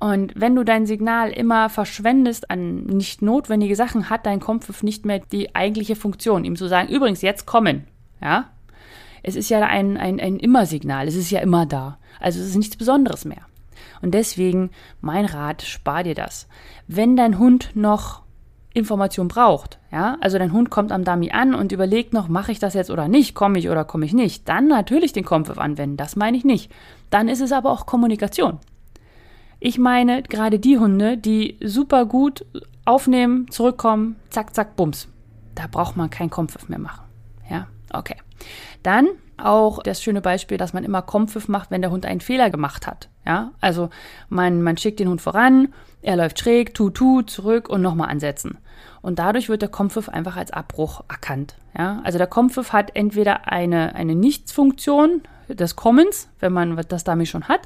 Und 0.00 0.32
wenn 0.36 0.54
du 0.54 0.64
dein 0.64 0.86
Signal 0.86 1.30
immer 1.30 1.70
verschwendest 1.70 2.50
an 2.50 2.84
nicht 2.84 3.20
notwendige 3.20 3.74
Sachen, 3.74 4.10
hat 4.10 4.26
dein 4.26 4.38
Kompfiff 4.38 4.82
nicht 4.82 5.04
mehr 5.04 5.20
die 5.32 5.56
eigentliche 5.56 5.96
Funktion, 5.96 6.44
ihm 6.44 6.54
zu 6.54 6.68
sagen, 6.68 6.88
übrigens, 6.88 7.20
jetzt 7.20 7.46
kommen. 7.46 7.84
Ja? 8.20 8.50
Es 9.24 9.34
ist 9.34 9.48
ja 9.48 9.60
ein, 9.60 9.96
ein, 9.96 10.20
ein 10.20 10.38
Immer-Signal, 10.38 11.08
es 11.08 11.16
ist 11.16 11.30
ja 11.30 11.40
immer 11.40 11.66
da. 11.66 11.98
Also 12.20 12.40
es 12.40 12.46
ist 12.46 12.56
nichts 12.56 12.76
Besonderes 12.76 13.24
mehr. 13.24 13.47
Und 14.02 14.12
deswegen 14.12 14.70
mein 15.00 15.24
Rat, 15.24 15.62
spar 15.62 16.02
dir 16.02 16.14
das. 16.14 16.48
Wenn 16.86 17.16
dein 17.16 17.38
Hund 17.38 17.70
noch 17.74 18.22
Information 18.74 19.28
braucht, 19.28 19.78
ja, 19.90 20.16
also 20.20 20.38
dein 20.38 20.52
Hund 20.52 20.70
kommt 20.70 20.92
am 20.92 21.04
Dummy 21.04 21.30
an 21.32 21.54
und 21.54 21.72
überlegt 21.72 22.12
noch, 22.12 22.28
mache 22.28 22.52
ich 22.52 22.58
das 22.58 22.74
jetzt 22.74 22.90
oder 22.90 23.08
nicht, 23.08 23.34
komme 23.34 23.58
ich 23.58 23.68
oder 23.68 23.84
komme 23.84 24.04
ich 24.04 24.12
nicht, 24.12 24.48
dann 24.48 24.68
natürlich 24.68 25.12
den 25.12 25.24
Kompfiff 25.24 25.58
anwenden, 25.58 25.96
das 25.96 26.16
meine 26.16 26.36
ich 26.36 26.44
nicht. 26.44 26.70
Dann 27.10 27.28
ist 27.28 27.40
es 27.40 27.52
aber 27.52 27.70
auch 27.70 27.86
Kommunikation. 27.86 28.58
Ich 29.60 29.78
meine 29.78 30.22
gerade 30.22 30.58
die 30.60 30.78
Hunde, 30.78 31.16
die 31.16 31.58
super 31.62 32.06
gut 32.06 32.46
aufnehmen, 32.84 33.50
zurückkommen, 33.50 34.16
zack, 34.30 34.54
zack, 34.54 34.76
bums. 34.76 35.08
Da 35.54 35.66
braucht 35.68 35.96
man 35.96 36.10
keinen 36.10 36.30
Kompfiff 36.30 36.68
mehr 36.68 36.78
machen. 36.78 37.04
Ja, 37.50 37.66
okay. 37.92 38.16
Dann 38.82 39.08
auch 39.38 39.82
das 39.82 40.02
schöne 40.02 40.20
Beispiel, 40.20 40.58
dass 40.58 40.72
man 40.72 40.84
immer 40.84 41.02
Kompfiff 41.02 41.48
macht, 41.48 41.70
wenn 41.70 41.82
der 41.82 41.90
Hund 41.90 42.06
einen 42.06 42.20
Fehler 42.20 42.50
gemacht 42.50 42.86
hat. 42.86 43.08
Ja, 43.26 43.52
also 43.60 43.90
man, 44.28 44.62
man 44.62 44.76
schickt 44.76 45.00
den 45.00 45.08
Hund 45.08 45.20
voran, 45.20 45.68
er 46.02 46.16
läuft 46.16 46.38
schräg, 46.38 46.74
tu, 46.74 46.90
tu, 46.90 47.22
zurück 47.22 47.68
und 47.68 47.82
nochmal 47.82 48.10
ansetzen. 48.10 48.58
Und 49.02 49.18
dadurch 49.18 49.48
wird 49.48 49.62
der 49.62 49.68
Kompfiff 49.68 50.08
einfach 50.08 50.36
als 50.36 50.50
Abbruch 50.50 51.02
erkannt. 51.08 51.56
Ja, 51.76 52.00
also 52.04 52.18
der 52.18 52.26
Kompfiff 52.26 52.72
hat 52.72 52.94
entweder 52.94 53.48
eine, 53.48 53.94
eine 53.94 54.14
Nichtsfunktion 54.14 55.22
des 55.48 55.76
Kommens, 55.76 56.28
wenn 56.40 56.52
man 56.52 56.80
das 56.88 57.04
damit 57.04 57.28
schon 57.28 57.48
hat, 57.48 57.60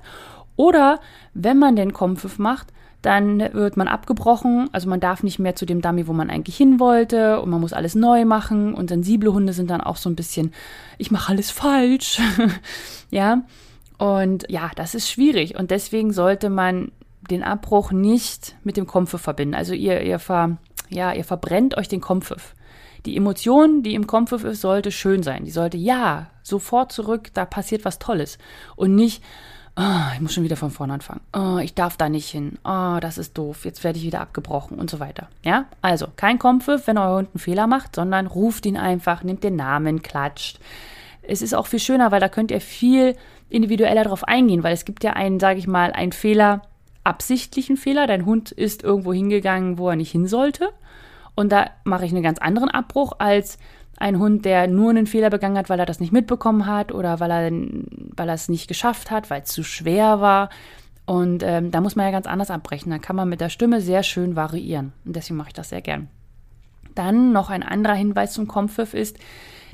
oder 0.56 1.00
wenn 1.34 1.58
man 1.58 1.76
den 1.76 1.92
Kompfiff 1.92 2.38
macht, 2.38 2.72
dann 3.02 3.40
wird 3.52 3.76
man 3.76 3.88
abgebrochen. 3.88 4.70
Also 4.72 4.88
man 4.88 5.00
darf 5.00 5.24
nicht 5.24 5.40
mehr 5.40 5.56
zu 5.56 5.66
dem 5.66 5.82
Dummy, 5.82 6.06
wo 6.06 6.12
man 6.12 6.30
eigentlich 6.30 6.56
hin 6.56 6.78
wollte 6.78 7.40
und 7.40 7.50
man 7.50 7.60
muss 7.60 7.72
alles 7.72 7.96
neu 7.96 8.24
machen. 8.24 8.74
Und 8.74 8.88
sensible 8.88 9.32
Hunde 9.32 9.52
sind 9.52 9.70
dann 9.70 9.80
auch 9.80 9.96
so 9.96 10.08
ein 10.08 10.14
bisschen, 10.14 10.52
ich 10.98 11.10
mache 11.10 11.32
alles 11.32 11.50
falsch. 11.50 12.20
ja. 13.10 13.42
Und 13.98 14.46
ja, 14.48 14.70
das 14.76 14.94
ist 14.94 15.10
schwierig. 15.10 15.58
Und 15.58 15.72
deswegen 15.72 16.12
sollte 16.12 16.48
man 16.48 16.92
den 17.30 17.42
Abbruch 17.42 17.92
nicht 17.92 18.56
mit 18.62 18.76
dem 18.76 18.86
Kompfiff 18.86 19.20
verbinden. 19.20 19.54
Also 19.54 19.74
ihr, 19.74 20.00
ihr, 20.02 20.18
ver, 20.18 20.58
ja, 20.88 21.12
ihr 21.12 21.24
verbrennt 21.24 21.76
euch 21.76 21.88
den 21.88 22.00
Kompfiff. 22.00 22.54
Die 23.04 23.16
Emotion, 23.16 23.82
die 23.82 23.94
im 23.94 24.06
Kompfiff 24.06 24.44
ist, 24.44 24.60
sollte 24.60 24.92
schön 24.92 25.24
sein. 25.24 25.44
Die 25.44 25.50
sollte, 25.50 25.76
ja, 25.76 26.30
sofort 26.42 26.92
zurück, 26.92 27.30
da 27.34 27.44
passiert 27.44 27.84
was 27.84 27.98
Tolles. 27.98 28.38
Und 28.76 28.94
nicht, 28.94 29.22
oh, 29.76 30.12
ich 30.14 30.20
muss 30.20 30.34
schon 30.34 30.44
wieder 30.44 30.56
von 30.56 30.70
vorne 30.70 30.94
anfangen. 30.94 31.20
Oh, 31.32 31.58
ich 31.58 31.74
darf 31.74 31.96
da 31.96 32.08
nicht 32.08 32.28
hin. 32.28 32.58
Oh, 32.64 32.98
das 33.00 33.18
ist 33.18 33.36
doof. 33.38 33.64
Jetzt 33.64 33.84
werde 33.84 33.98
ich 33.98 34.04
wieder 34.04 34.20
abgebrochen 34.20 34.78
und 34.78 34.90
so 34.90 35.00
weiter. 35.00 35.28
Ja, 35.42 35.66
also 35.80 36.08
kein 36.16 36.38
Kompfiff, 36.38 36.86
wenn 36.86 36.98
euer 36.98 37.16
Hund 37.16 37.30
einen 37.34 37.40
Fehler 37.40 37.66
macht, 37.66 37.96
sondern 37.96 38.26
ruft 38.26 38.66
ihn 38.66 38.76
einfach, 38.76 39.22
nimmt 39.22 39.44
den 39.44 39.56
Namen, 39.56 40.02
klatscht. 40.02 40.58
Es 41.22 41.42
ist 41.42 41.54
auch 41.54 41.66
viel 41.66 41.78
schöner, 41.78 42.10
weil 42.10 42.20
da 42.20 42.28
könnt 42.28 42.50
ihr 42.50 42.60
viel 42.60 43.16
individueller 43.48 44.04
drauf 44.04 44.24
eingehen, 44.24 44.62
weil 44.62 44.74
es 44.74 44.84
gibt 44.84 45.04
ja 45.04 45.12
einen, 45.12 45.38
sage 45.38 45.58
ich 45.58 45.66
mal, 45.66 45.92
einen 45.92 46.12
Fehler, 46.12 46.62
absichtlichen 47.04 47.76
Fehler. 47.76 48.06
Dein 48.06 48.26
Hund 48.26 48.50
ist 48.50 48.82
irgendwo 48.82 49.12
hingegangen, 49.12 49.78
wo 49.78 49.88
er 49.88 49.96
nicht 49.96 50.10
hin 50.10 50.26
sollte. 50.26 50.70
Und 51.34 51.52
da 51.52 51.70
mache 51.84 52.04
ich 52.04 52.12
einen 52.12 52.22
ganz 52.22 52.38
anderen 52.38 52.68
Abbruch 52.68 53.12
als 53.18 53.58
ein 54.02 54.18
Hund, 54.18 54.44
der 54.44 54.66
nur 54.66 54.90
einen 54.90 55.06
Fehler 55.06 55.30
begangen 55.30 55.56
hat, 55.56 55.70
weil 55.70 55.78
er 55.78 55.86
das 55.86 56.00
nicht 56.00 56.12
mitbekommen 56.12 56.66
hat 56.66 56.92
oder 56.92 57.20
weil 57.20 57.30
er, 57.30 57.52
weil 58.16 58.28
er 58.28 58.34
es 58.34 58.48
nicht 58.48 58.66
geschafft 58.66 59.12
hat, 59.12 59.30
weil 59.30 59.42
es 59.42 59.48
zu 59.48 59.62
schwer 59.62 60.20
war. 60.20 60.50
Und 61.06 61.44
ähm, 61.44 61.70
da 61.70 61.80
muss 61.80 61.94
man 61.94 62.06
ja 62.06 62.12
ganz 62.12 62.26
anders 62.26 62.50
abbrechen. 62.50 62.90
Da 62.90 62.98
kann 62.98 63.14
man 63.14 63.28
mit 63.28 63.40
der 63.40 63.48
Stimme 63.48 63.80
sehr 63.80 64.02
schön 64.02 64.34
variieren. 64.34 64.92
Und 65.04 65.14
deswegen 65.14 65.36
mache 65.36 65.50
ich 65.50 65.54
das 65.54 65.68
sehr 65.68 65.82
gern. 65.82 66.08
Dann 66.96 67.32
noch 67.32 67.48
ein 67.48 67.62
anderer 67.62 67.94
Hinweis 67.94 68.32
zum 68.32 68.48
Kompfiff 68.48 68.92
ist, 68.92 69.18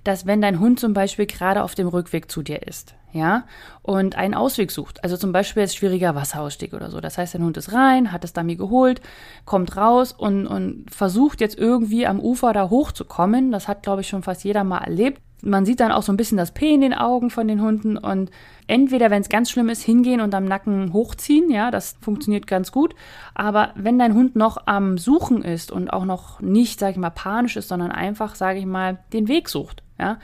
dass 0.04 0.26
wenn 0.26 0.42
dein 0.42 0.60
Hund 0.60 0.78
zum 0.78 0.92
Beispiel 0.92 1.26
gerade 1.26 1.62
auf 1.62 1.74
dem 1.74 1.88
Rückweg 1.88 2.30
zu 2.30 2.42
dir 2.42 2.66
ist, 2.66 2.94
ja, 3.12 3.44
und 3.82 4.16
einen 4.16 4.34
Ausweg 4.34 4.70
sucht, 4.70 5.02
also 5.02 5.16
zum 5.16 5.32
Beispiel 5.32 5.62
jetzt 5.62 5.76
schwieriger 5.76 6.14
Wasserausstieg 6.14 6.74
oder 6.74 6.90
so, 6.90 7.00
das 7.00 7.16
heißt, 7.16 7.34
dein 7.34 7.44
Hund 7.44 7.56
ist 7.56 7.72
rein, 7.72 8.12
hat 8.12 8.24
es 8.24 8.32
Dummy 8.32 8.56
geholt, 8.56 9.00
kommt 9.44 9.76
raus 9.76 10.12
und, 10.12 10.46
und 10.46 10.90
versucht 10.90 11.40
jetzt 11.40 11.58
irgendwie 11.58 12.06
am 12.06 12.20
Ufer 12.20 12.52
da 12.52 12.68
hochzukommen, 12.68 13.50
das 13.50 13.66
hat, 13.66 13.82
glaube 13.82 14.02
ich, 14.02 14.08
schon 14.08 14.22
fast 14.22 14.44
jeder 14.44 14.64
mal 14.64 14.78
erlebt. 14.78 15.22
Man 15.40 15.64
sieht 15.64 15.78
dann 15.78 15.92
auch 15.92 16.02
so 16.02 16.12
ein 16.12 16.16
bisschen 16.16 16.36
das 16.36 16.50
P 16.50 16.74
in 16.74 16.80
den 16.80 16.92
Augen 16.92 17.30
von 17.30 17.46
den 17.46 17.62
Hunden 17.62 17.96
und 17.96 18.30
entweder, 18.66 19.08
wenn 19.10 19.22
es 19.22 19.28
ganz 19.28 19.50
schlimm 19.50 19.68
ist, 19.68 19.82
hingehen 19.82 20.20
und 20.20 20.34
am 20.34 20.44
Nacken 20.44 20.92
hochziehen, 20.92 21.48
ja, 21.48 21.70
das 21.70 21.96
funktioniert 22.00 22.48
ganz 22.48 22.72
gut. 22.72 22.96
Aber 23.34 23.70
wenn 23.76 24.00
dein 24.00 24.14
Hund 24.14 24.34
noch 24.34 24.66
am 24.66 24.98
Suchen 24.98 25.42
ist 25.42 25.70
und 25.70 25.92
auch 25.92 26.04
noch 26.04 26.40
nicht, 26.40 26.80
sage 26.80 26.92
ich 26.92 26.98
mal, 26.98 27.10
panisch 27.10 27.56
ist, 27.56 27.68
sondern 27.68 27.92
einfach, 27.92 28.34
sage 28.34 28.58
ich 28.58 28.66
mal, 28.66 28.98
den 29.12 29.28
Weg 29.28 29.48
sucht, 29.48 29.84
ja, 29.98 30.18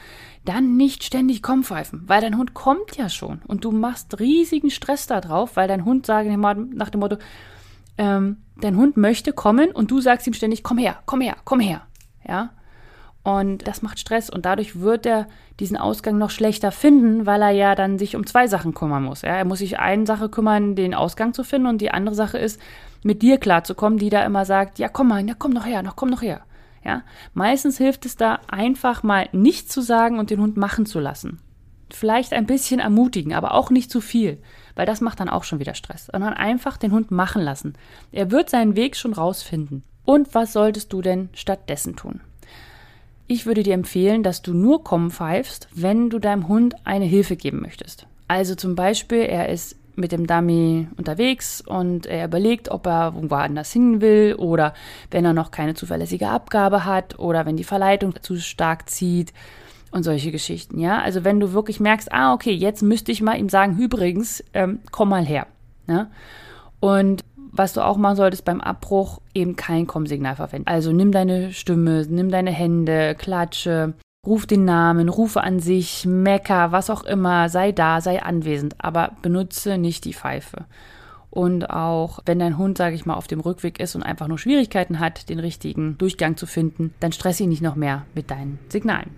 dann 0.45 0.77
nicht 0.77 1.05
ständig 1.05 1.43
komm 1.43 1.65
pfeifen, 1.65 2.03
weil 2.07 2.21
dein 2.21 2.37
Hund 2.37 2.55
kommt 2.55 2.97
ja 2.97 3.09
schon 3.09 3.43
und 3.47 3.65
du 3.65 3.73
machst 3.73 4.21
riesigen 4.21 4.71
Stress 4.71 5.07
da 5.07 5.21
drauf, 5.21 5.57
weil 5.57 5.69
dein 5.69 5.85
Hund, 5.85 6.07
mal, 6.09 6.55
nach 6.55 6.91
dem 6.91 7.01
Motto, 7.01 7.17
ähm, 7.99 8.39
dein 8.61 8.77
Hund 8.77 8.97
möchte 8.97 9.33
kommen 9.33 9.71
und 9.71 9.91
du 9.91 10.01
sagst 10.01 10.27
ihm 10.27 10.33
ständig, 10.33 10.63
komm 10.63 10.79
her, 10.79 10.99
komm 11.07 11.21
her, 11.21 11.37
komm 11.45 11.61
her, 11.61 11.83
ja. 12.27 12.51
Und 13.25 13.67
das 13.67 13.81
macht 13.81 13.99
Stress 13.99 14.29
und 14.29 14.45
dadurch 14.45 14.81
wird 14.81 15.07
er 15.07 15.27
diesen 15.59 15.79
Ausgang 15.79 16.19
noch 16.19 16.29
schlechter 16.29 16.71
finden, 16.71 17.25
weil 17.25 17.41
er 17.41 17.53
ja 17.53 17.75
dann 17.75 17.99
sich 17.99 18.17
um 18.17 18.27
zwei 18.27 18.49
Sachen 18.49 18.75
kümmern 18.75 19.03
muss. 19.03 19.23
Ja? 19.23 19.31
Er 19.31 19.47
muss 19.47 19.61
sich 19.61 19.79
eine 19.79 20.05
Sache 20.05 20.29
kümmern, 20.29 20.75
den 20.75 20.93
Ausgang 20.93 21.33
zu 21.33 21.43
finden 21.43 21.69
und 21.69 21.81
die 21.81 21.91
andere 21.91 22.15
Sache 22.15 22.37
ist, 22.37 22.61
mit 23.03 23.23
dir 23.23 23.39
klarzukommen, 23.39 23.99
die 23.99 24.11
da 24.11 24.25
immer 24.27 24.45
sagt, 24.45 24.79
ja 24.79 24.89
komm 24.91 25.09
mal, 25.09 25.27
ja 25.27 25.35
komm 25.39 25.53
noch 25.53 25.65
her, 25.65 25.83
noch 25.83 25.97
komm 25.97 26.11
noch 26.11 26.21
her. 26.21 26.43
Ja? 26.85 27.03
Meistens 27.33 27.79
hilft 27.79 28.07
es 28.07 28.17
da 28.17 28.41
einfach 28.49 29.03
mal 29.03 29.29
nichts 29.33 29.73
zu 29.73 29.81
sagen 29.81 30.19
und 30.19 30.31
den 30.31 30.41
Hund 30.41 30.57
machen 30.57 30.87
zu 30.87 31.01
lassen. 31.01 31.41
Vielleicht 31.91 32.33
ein 32.33 32.47
bisschen 32.47 32.81
ermutigen, 32.81 33.35
aber 33.35 33.55
auch 33.55 33.71
nicht 33.71 33.91
zu 33.91 34.01
viel, 34.01 34.43
weil 34.75 34.87
das 34.87 35.01
macht 35.01 35.21
dann 35.21 35.29
auch 35.29 35.45
schon 35.45 35.61
wieder 35.61 35.75
Stress, 35.75 36.07
sondern 36.11 36.35
einfach 36.35 36.77
den 36.77 36.93
Hund 36.93 37.11
machen 37.11 37.43
lassen. 37.43 37.75
Er 38.11 38.31
wird 38.31 38.51
seinen 38.51 38.77
Weg 38.77 38.97
schon 38.97 39.13
rausfinden. 39.13 39.83
Und 40.05 40.35
was 40.35 40.53
solltest 40.53 40.93
du 40.93 41.03
denn 41.03 41.29
stattdessen 41.33 41.97
tun? 41.97 42.21
Ich 43.27 43.47
würde 43.47 43.63
dir 43.63 43.75
empfehlen, 43.75 44.23
dass 44.23 44.43
du 44.43 44.53
nur 44.53 44.85
kommen 44.85 45.11
pfeifst, 45.11 45.69
wenn 45.73 46.11
du 46.11 46.19
deinem 46.19 46.49
Hund 46.49 46.75
eine 46.85 47.07
Hilfe 47.07 47.37
geben 47.37 47.63
möchtest. 47.63 48.07
Also 48.29 48.55
zum 48.55 48.75
Beispiel, 48.75 49.21
er 49.21 49.49
ist 49.49 49.77
mit 49.97 50.13
dem 50.13 50.27
Dummy 50.27 50.89
unterwegs 50.97 51.61
und 51.61 52.07
er 52.07 52.27
überlegt, 52.27 52.71
ob 52.71 52.87
er 52.87 53.15
woanders 53.17 53.73
hin 53.73 54.01
will 54.01 54.35
oder 54.39 54.75
wenn 55.11 55.25
er 55.25 55.33
noch 55.33 55.51
keine 55.51 55.75
zuverlässige 55.75 56.29
Abgabe 56.29 56.85
hat 56.85 57.19
oder 57.19 57.47
wenn 57.47 57.57
die 57.57 57.65
Verleitung 57.65 58.15
zu 58.21 58.37
stark 58.37 58.89
zieht 58.89 59.33
und 59.91 60.03
solche 60.03 60.33
Geschichten, 60.33 60.79
ja. 60.79 61.01
Also 61.01 61.25
wenn 61.25 61.41
du 61.41 61.53
wirklich 61.53 61.81
merkst, 61.81 62.13
ah, 62.13 62.33
okay, 62.35 62.53
jetzt 62.53 62.83
müsste 62.83 63.13
ich 63.13 63.23
mal 63.23 63.39
ihm 63.39 63.49
sagen, 63.49 63.79
übrigens, 63.79 64.43
ähm, 64.53 64.81
komm 64.91 65.11
mal 65.11 65.25
her, 65.25 65.47
ja. 65.87 66.09
Und 66.81 67.25
was 67.57 67.73
du 67.73 67.81
auch 67.81 67.97
machen 67.97 68.17
solltest 68.17 68.45
beim 68.45 68.61
Abbruch, 68.61 69.21
eben 69.33 69.55
kein 69.55 69.87
Kommsignal 69.87 70.35
verwenden. 70.35 70.67
Also 70.67 70.91
nimm 70.91 71.13
deine 71.13 71.53
Stimme, 71.53 72.05
nimm 72.09 72.31
deine 72.31 72.51
Hände, 72.51 73.15
klatsche, 73.15 73.95
Ruf 74.27 74.47
den 74.47 74.65
Namen, 74.65 75.09
rufe 75.09 75.43
an 75.43 75.61
sich, 75.61 76.07
mecker, 76.07 76.73
was 76.73 76.91
auch 76.91 77.05
immer, 77.05 77.49
sei 77.49 77.73
da, 77.73 78.01
sei 78.01 78.23
anwesend, 78.23 78.75
aber 78.79 79.13
benutze 79.23 79.77
nicht 79.77 80.05
die 80.05 80.15
Pfeife. 80.15 80.65
Und 81.31 81.69
auch 81.69 82.21
wenn 82.27 82.39
dein 82.39 82.57
Hund, 82.57 82.79
sage 82.79 82.95
ich 82.95 83.07
mal, 83.07 83.15
auf 83.15 83.27
dem 83.27 83.41
Rückweg 83.41 83.81
ist 83.81 83.97
und 83.97 84.05
einfach 84.05 84.29
nur 84.29 84.39
Schwierigkeiten 84.39 85.01
hat, 85.01 85.29
den 85.29 85.41
richtigen 85.41 85.99
Durchgang 85.99 86.37
zu 86.37 86.47
finden, 86.47 86.95
dann 87.01 87.13
stress 87.13 87.41
ihn 87.41 87.49
nicht 87.49 87.61
noch 87.61 87.75
mehr 87.75 88.07
mit 88.15 88.31
deinen 88.31 88.61
Signalen. 88.69 89.11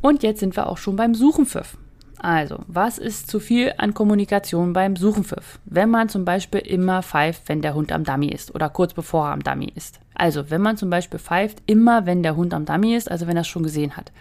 Und 0.00 0.22
jetzt 0.22 0.40
sind 0.40 0.56
wir 0.56 0.68
auch 0.68 0.78
schon 0.78 0.96
beim 0.96 1.14
Suchenpfiff. 1.14 1.76
Also, 2.20 2.60
was 2.66 2.98
ist 2.98 3.30
zu 3.30 3.38
viel 3.40 3.72
an 3.78 3.94
Kommunikation 3.94 4.72
beim 4.72 4.96
Suchenpfiff? 4.96 5.60
Wenn 5.64 5.90
man 5.90 6.08
zum 6.08 6.24
Beispiel 6.24 6.60
immer 6.60 7.02
pfeift, 7.02 7.48
wenn 7.48 7.62
der 7.62 7.74
Hund 7.74 7.92
am 7.92 8.04
Dummy 8.04 8.28
ist 8.28 8.54
oder 8.54 8.68
kurz 8.68 8.94
bevor 8.94 9.26
er 9.26 9.32
am 9.32 9.42
Dummy 9.42 9.72
ist. 9.74 10.00
Also, 10.18 10.50
wenn 10.50 10.60
man 10.60 10.76
zum 10.76 10.90
Beispiel 10.90 11.20
pfeift, 11.20 11.62
immer 11.66 12.04
wenn 12.04 12.22
der 12.22 12.36
Hund 12.36 12.52
am 12.52 12.64
Dummy 12.64 12.94
ist, 12.94 13.10
also 13.10 13.26
wenn 13.26 13.36
er 13.36 13.42
es 13.42 13.48
schon 13.48 13.62
gesehen 13.62 13.96
hat, 13.96 14.12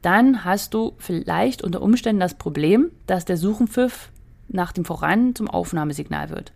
dann 0.00 0.44
hast 0.44 0.74
du 0.74 0.94
vielleicht 0.98 1.62
unter 1.62 1.82
Umständen 1.82 2.20
das 2.20 2.34
Problem, 2.34 2.90
dass 3.06 3.24
der 3.24 3.36
Suchenpfiff 3.36 4.10
nach 4.48 4.72
dem 4.72 4.84
Voran 4.84 5.34
zum 5.34 5.48
Aufnahmesignal 5.48 6.30
wird. 6.30 6.52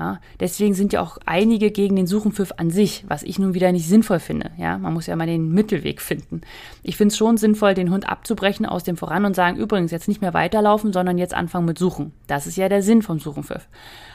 Ja, 0.00 0.18
deswegen 0.40 0.72
sind 0.72 0.94
ja 0.94 1.02
auch 1.02 1.18
einige 1.26 1.70
gegen 1.70 1.94
den 1.94 2.06
Suchenpfiff 2.06 2.54
an 2.56 2.70
sich, 2.70 3.04
was 3.06 3.22
ich 3.22 3.38
nun 3.38 3.52
wieder 3.52 3.70
nicht 3.70 3.86
sinnvoll 3.86 4.18
finde. 4.18 4.50
Ja, 4.56 4.78
man 4.78 4.94
muss 4.94 5.06
ja 5.06 5.14
mal 5.14 5.26
den 5.26 5.50
Mittelweg 5.50 6.00
finden. 6.00 6.40
Ich 6.82 6.96
finde 6.96 7.12
es 7.12 7.18
schon 7.18 7.36
sinnvoll, 7.36 7.74
den 7.74 7.90
Hund 7.90 8.08
abzubrechen 8.08 8.64
aus 8.64 8.82
dem 8.82 8.96
Voran 8.96 9.26
und 9.26 9.36
sagen, 9.36 9.58
übrigens 9.58 9.90
jetzt 9.90 10.08
nicht 10.08 10.22
mehr 10.22 10.32
weiterlaufen, 10.32 10.94
sondern 10.94 11.18
jetzt 11.18 11.34
anfangen 11.34 11.66
mit 11.66 11.78
Suchen. 11.78 12.12
Das 12.28 12.46
ist 12.46 12.56
ja 12.56 12.70
der 12.70 12.82
Sinn 12.82 13.02
vom 13.02 13.18
Suchenpfiff. 13.18 13.68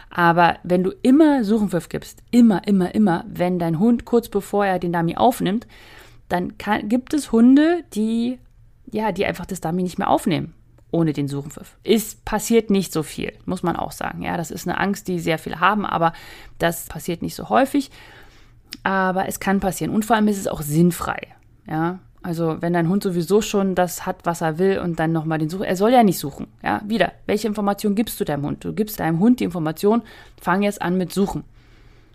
Aber 0.10 0.56
wenn 0.64 0.84
du 0.84 0.92
immer 1.04 1.44
Suchenpfiff 1.44 1.88
gibst, 1.88 2.24
immer, 2.32 2.68
immer, 2.68 2.96
immer, 2.96 3.24
wenn 3.28 3.60
dein 3.60 3.78
Hund 3.78 4.06
kurz 4.06 4.28
bevor 4.28 4.66
er 4.66 4.80
den 4.80 4.92
Dummy 4.92 5.18
aufnimmt, 5.18 5.68
dann 6.30 6.58
kann, 6.58 6.90
gibt 6.90 7.14
es 7.14 7.32
Hunde, 7.32 7.84
die, 7.94 8.40
ja, 8.92 9.12
die 9.12 9.28
einfach 9.28 9.46
das 9.46 9.62
Dummy 9.62 9.84
nicht 9.84 10.00
mehr 10.00 10.10
aufnehmen 10.10 10.56
ohne 10.96 11.12
den 11.12 11.28
Suchenpfiff. 11.28 11.78
Es 11.84 12.16
passiert 12.16 12.70
nicht 12.70 12.94
so 12.94 13.04
viel, 13.04 13.34
muss 13.46 13.64
man 13.64 13.76
auch 13.76 13.92
sagen. 13.92 14.22
Ja, 14.22 14.38
das 14.38 14.50
ist 14.50 14.68
eine 14.68 14.80
Angst, 14.80 15.08
die 15.10 15.20
sehr 15.20 15.38
viele 15.38 15.60
haben, 15.60 15.86
aber 15.86 16.14
das 16.58 16.86
passiert 16.86 17.22
nicht 17.22 17.36
so 17.36 17.50
häufig. 17.50 17.92
Aber 18.84 19.28
es 19.28 19.40
kann 19.40 19.60
passieren 19.60 19.94
und 19.94 20.06
vor 20.06 20.16
allem 20.16 20.28
ist 20.30 20.38
es 20.38 20.48
auch 20.48 20.62
sinnfrei. 20.62 21.20
Ja, 21.68 22.00
also 22.22 22.62
wenn 22.62 22.74
dein 22.74 22.88
Hund 22.88 23.04
sowieso 23.04 23.42
schon 23.42 23.76
das 23.76 24.06
hat, 24.06 24.26
was 24.26 24.42
er 24.42 24.58
will 24.58 24.80
und 24.80 25.00
dann 25.00 25.12
nochmal 25.12 25.38
den 25.38 25.50
Suchen, 25.50 25.66
er 25.66 25.76
soll 25.76 25.92
ja 25.92 26.02
nicht 26.02 26.18
suchen. 26.18 26.48
Ja, 26.64 26.82
wieder, 26.86 27.12
welche 27.26 27.48
Information 27.48 27.94
gibst 27.94 28.20
du 28.20 28.26
deinem 28.26 28.46
Hund? 28.46 28.64
Du 28.64 28.74
gibst 28.74 29.00
deinem 29.00 29.20
Hund 29.20 29.42
die 29.42 29.44
Information, 29.44 30.02
fang 30.42 30.64
jetzt 30.64 30.82
an 30.82 30.98
mit 30.98 31.14
Suchen. 31.14 31.44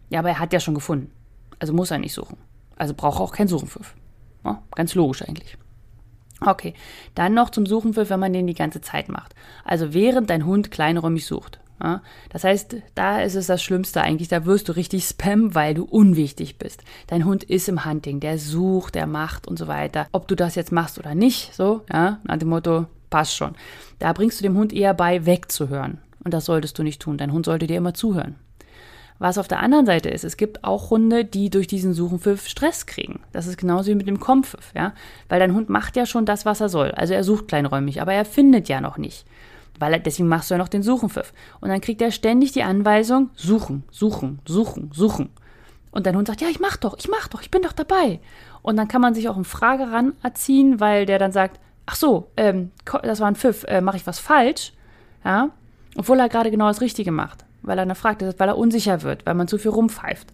Ja, 0.09 0.21
aber 0.21 0.31
er 0.31 0.39
hat 0.39 0.53
ja 0.53 0.61
schon 0.61 0.75
gefunden. 0.75 1.11
Also 1.59 1.75
muss 1.75 1.91
er 1.91 1.99
nicht 1.99 2.15
suchen. 2.15 2.39
Also 2.77 2.95
braucht 2.95 3.21
er 3.21 3.25
auch 3.25 3.33
keinen 3.33 3.49
Suchenpfiff. 3.49 3.95
Ja, 4.45 4.63
ganz 4.75 4.95
logisch 4.95 5.23
eigentlich. 5.23 5.59
Okay, 6.45 6.75
dann 7.15 7.35
noch 7.35 7.51
zum 7.51 7.67
Suchenpfiff, 7.67 8.11
wenn 8.11 8.21
man 8.21 8.33
den 8.33 8.47
die 8.47 8.55
ganze 8.55 8.81
Zeit 8.81 9.09
macht. 9.09 9.35
Also 9.65 9.93
während 9.93 10.31
dein 10.31 10.47
Hund 10.47 10.71
kleinräumig 10.71 11.27
sucht. 11.27 11.61
Das 12.29 12.45
heißt, 12.45 12.77
da 12.95 13.23
ist 13.23 13.37
es 13.37 13.47
das 13.47 13.63
Schlimmste 13.63 14.03
eigentlich. 14.03 14.29
Da 14.29 14.45
wirst 14.45 14.69
du 14.69 14.73
richtig 14.73 15.05
spam, 15.05 15.55
weil 15.55 15.73
du 15.73 15.85
unwichtig 15.85 16.59
bist. 16.59 16.85
Dein 17.07 17.25
Hund 17.25 17.43
ist 17.43 17.71
im 17.71 17.87
Hunting, 17.87 18.21
der 18.21 18.39
sucht, 18.39 18.95
der 18.95 19.07
macht 19.07 19.49
und 19.49 19.59
so 19.59 19.67
weiter. 19.67 20.07
Ob 20.13 20.29
du 20.29 20.37
das 20.37 20.57
jetzt 20.57 20.73
machst 20.73 20.99
oder 20.99 21.15
nicht, 21.15 21.55
so, 21.55 21.81
ja, 21.91 22.19
nach 22.25 22.37
dem 22.37 22.51
Motto, 22.51 22.85
passt 23.09 23.35
schon. 23.35 23.55
Da 23.99 24.13
bringst 24.13 24.39
du 24.39 24.43
dem 24.43 24.59
Hund 24.59 24.75
eher 24.75 24.93
bei, 24.93 25.25
wegzuhören. 25.25 26.03
Und 26.23 26.35
das 26.35 26.45
solltest 26.45 26.79
du 26.79 26.83
nicht 26.83 27.01
tun. 27.01 27.17
Dein 27.17 27.33
Hund 27.33 27.47
sollte 27.47 27.67
dir 27.67 27.79
immer 27.79 27.95
zuhören. 27.95 28.35
Was 29.21 29.37
auf 29.37 29.49
der 29.49 29.61
anderen 29.61 29.85
Seite 29.85 30.09
ist, 30.09 30.25
es 30.25 30.39
gibt 30.39 30.65
auch 30.65 30.89
Hunde, 30.89 31.27
die 31.27 31.51
durch 31.51 31.67
diesen 31.67 31.93
Suchenpfiff 31.93 32.49
Stress 32.49 32.87
kriegen. 32.87 33.21
Das 33.33 33.47
ist 33.47 33.59
genauso 33.59 33.91
wie 33.91 33.95
mit 33.95 34.09
dem 34.09 34.19
Kompfiff, 34.19 34.73
ja. 34.75 34.95
Weil 35.29 35.41
dein 35.41 35.55
Hund 35.55 35.69
macht 35.69 35.95
ja 35.97 36.07
schon 36.07 36.25
das, 36.25 36.47
was 36.47 36.63
er 36.63 36.71
soll. 36.71 36.93
Also 36.93 37.13
er 37.13 37.23
sucht 37.23 37.47
kleinräumig, 37.47 38.01
aber 38.01 38.15
er 38.15 38.25
findet 38.25 38.71
ja 38.71 38.81
noch 38.81 38.97
nicht. 38.97 39.27
Weil 39.79 39.93
er, 39.93 39.99
deswegen 39.99 40.27
machst 40.27 40.49
du 40.49 40.55
ja 40.55 40.59
noch 40.59 40.69
den 40.69 40.83
Suchenpfiff. 40.83 41.35
Und 41.61 41.69
dann 41.69 41.83
kriegt 41.83 42.01
er 42.01 42.13
ständig 42.13 42.53
die 42.53 42.63
Anweisung, 42.63 43.29
suchen, 43.35 43.85
suchen, 43.91 44.41
suchen, 44.47 44.91
suchen. 44.95 45.29
Und 45.91 46.07
dein 46.07 46.17
Hund 46.17 46.27
sagt, 46.27 46.41
ja, 46.41 46.49
ich 46.49 46.61
mach 46.61 46.79
doch, 46.79 46.97
ich 46.99 47.09
mach 47.09 47.29
doch, 47.29 47.43
ich 47.43 47.51
bin 47.51 47.61
doch 47.61 47.73
dabei. 47.73 48.21
Und 48.63 48.79
dann 48.79 48.89
kann 48.89 49.03
man 49.03 49.13
sich 49.13 49.29
auch 49.29 49.37
eine 49.37 49.45
Frage 49.45 49.93
ran 49.93 50.15
erziehen, 50.23 50.81
weil 50.81 51.05
der 51.05 51.19
dann 51.19 51.33
sagt, 51.33 51.61
ach 51.85 51.97
so, 51.97 52.31
ähm, 52.39 52.71
das 53.03 53.21
war 53.21 53.29
ein 53.29 53.37
Pfiff, 53.37 53.65
äh, 53.65 53.83
mache 53.83 53.99
ich 53.99 54.07
was 54.07 54.19
falsch? 54.19 54.73
Ja, 55.27 55.51
obwohl 55.97 56.19
er 56.19 56.31
gerade 56.31 56.51
genau 56.51 56.69
das 56.69 56.81
Richtige 56.81 57.13
macht, 57.13 57.45
weil 57.63 57.79
er 57.79 57.83
eine 57.83 57.95
fragt, 57.95 58.23
weil 58.23 58.49
er 58.49 58.59
unsicher 58.59 59.03
wird, 59.03 59.27
weil 59.27 59.35
man 59.35 59.49
zu 59.49 59.59
viel 59.59 59.71
rumpfeift. 59.71 60.33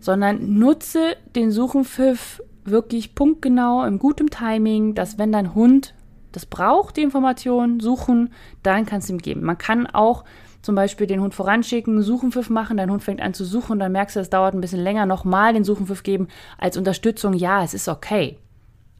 Sondern 0.00 0.58
nutze 0.58 1.16
den 1.34 1.50
Suchenpfiff 1.50 2.42
wirklich 2.64 3.14
punktgenau, 3.14 3.84
im 3.84 3.98
guten 3.98 4.28
Timing, 4.28 4.94
dass 4.94 5.18
wenn 5.18 5.32
dein 5.32 5.54
Hund 5.54 5.94
das 6.32 6.46
braucht, 6.46 6.96
die 6.96 7.02
Information, 7.02 7.80
suchen, 7.80 8.32
dann 8.62 8.86
kannst 8.86 9.08
du 9.08 9.14
ihm 9.14 9.18
geben. 9.18 9.42
Man 9.42 9.58
kann 9.58 9.86
auch 9.86 10.24
zum 10.60 10.74
Beispiel 10.74 11.06
den 11.06 11.20
Hund 11.20 11.34
voranschicken, 11.34 12.02
Suchenpfiff 12.02 12.50
machen, 12.50 12.76
dein 12.76 12.90
Hund 12.90 13.02
fängt 13.02 13.22
an 13.22 13.32
zu 13.32 13.44
suchen 13.44 13.72
und 13.72 13.78
dann 13.78 13.92
merkst 13.92 14.16
du, 14.16 14.20
es 14.20 14.30
dauert 14.30 14.54
ein 14.54 14.60
bisschen 14.60 14.82
länger, 14.82 15.06
nochmal 15.06 15.54
den 15.54 15.64
Suchenpfiff 15.64 16.02
geben 16.02 16.28
als 16.58 16.76
Unterstützung. 16.76 17.32
Ja, 17.32 17.64
es 17.64 17.74
ist 17.74 17.88
okay. 17.88 18.38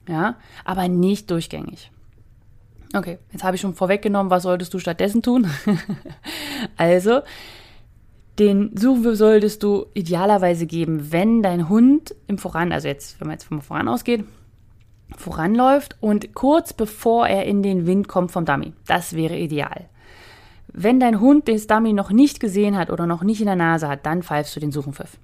Ja, 0.08 0.36
aber 0.64 0.88
nicht 0.88 1.30
durchgängig. 1.30 1.90
Okay, 2.94 3.18
jetzt 3.32 3.44
habe 3.44 3.56
ich 3.56 3.60
schon 3.60 3.74
vorweggenommen, 3.74 4.30
was 4.30 4.44
solltest 4.44 4.72
du 4.72 4.78
stattdessen 4.78 5.22
tun? 5.22 5.46
also, 6.78 7.20
den 8.38 8.76
Suchenpfiff 8.76 9.16
solltest 9.16 9.62
du 9.62 9.86
idealerweise 9.94 10.66
geben, 10.66 11.12
wenn 11.12 11.42
dein 11.42 11.68
Hund 11.68 12.14
im 12.26 12.38
Voran, 12.38 12.72
also 12.72 12.88
jetzt, 12.88 13.20
wenn 13.20 13.28
man 13.28 13.34
jetzt 13.34 13.44
vom 13.44 13.60
Voran 13.60 13.88
ausgeht, 13.88 14.24
voranläuft 15.16 15.96
und 16.00 16.34
kurz 16.34 16.72
bevor 16.72 17.26
er 17.26 17.44
in 17.46 17.62
den 17.62 17.86
Wind 17.86 18.08
kommt 18.08 18.30
vom 18.30 18.44
Dummy. 18.44 18.74
Das 18.86 19.14
wäre 19.14 19.36
ideal. 19.36 19.88
Wenn 20.72 21.00
dein 21.00 21.20
Hund 21.20 21.48
den 21.48 21.60
Dummy 21.66 21.92
noch 21.92 22.10
nicht 22.10 22.40
gesehen 22.40 22.76
hat 22.76 22.90
oder 22.90 23.06
noch 23.06 23.22
nicht 23.22 23.40
in 23.40 23.46
der 23.46 23.56
Nase 23.56 23.88
hat, 23.88 24.04
dann 24.04 24.22
pfeifst 24.22 24.54
du 24.54 24.60
den 24.60 24.70
Suchenpfiff. 24.70 25.18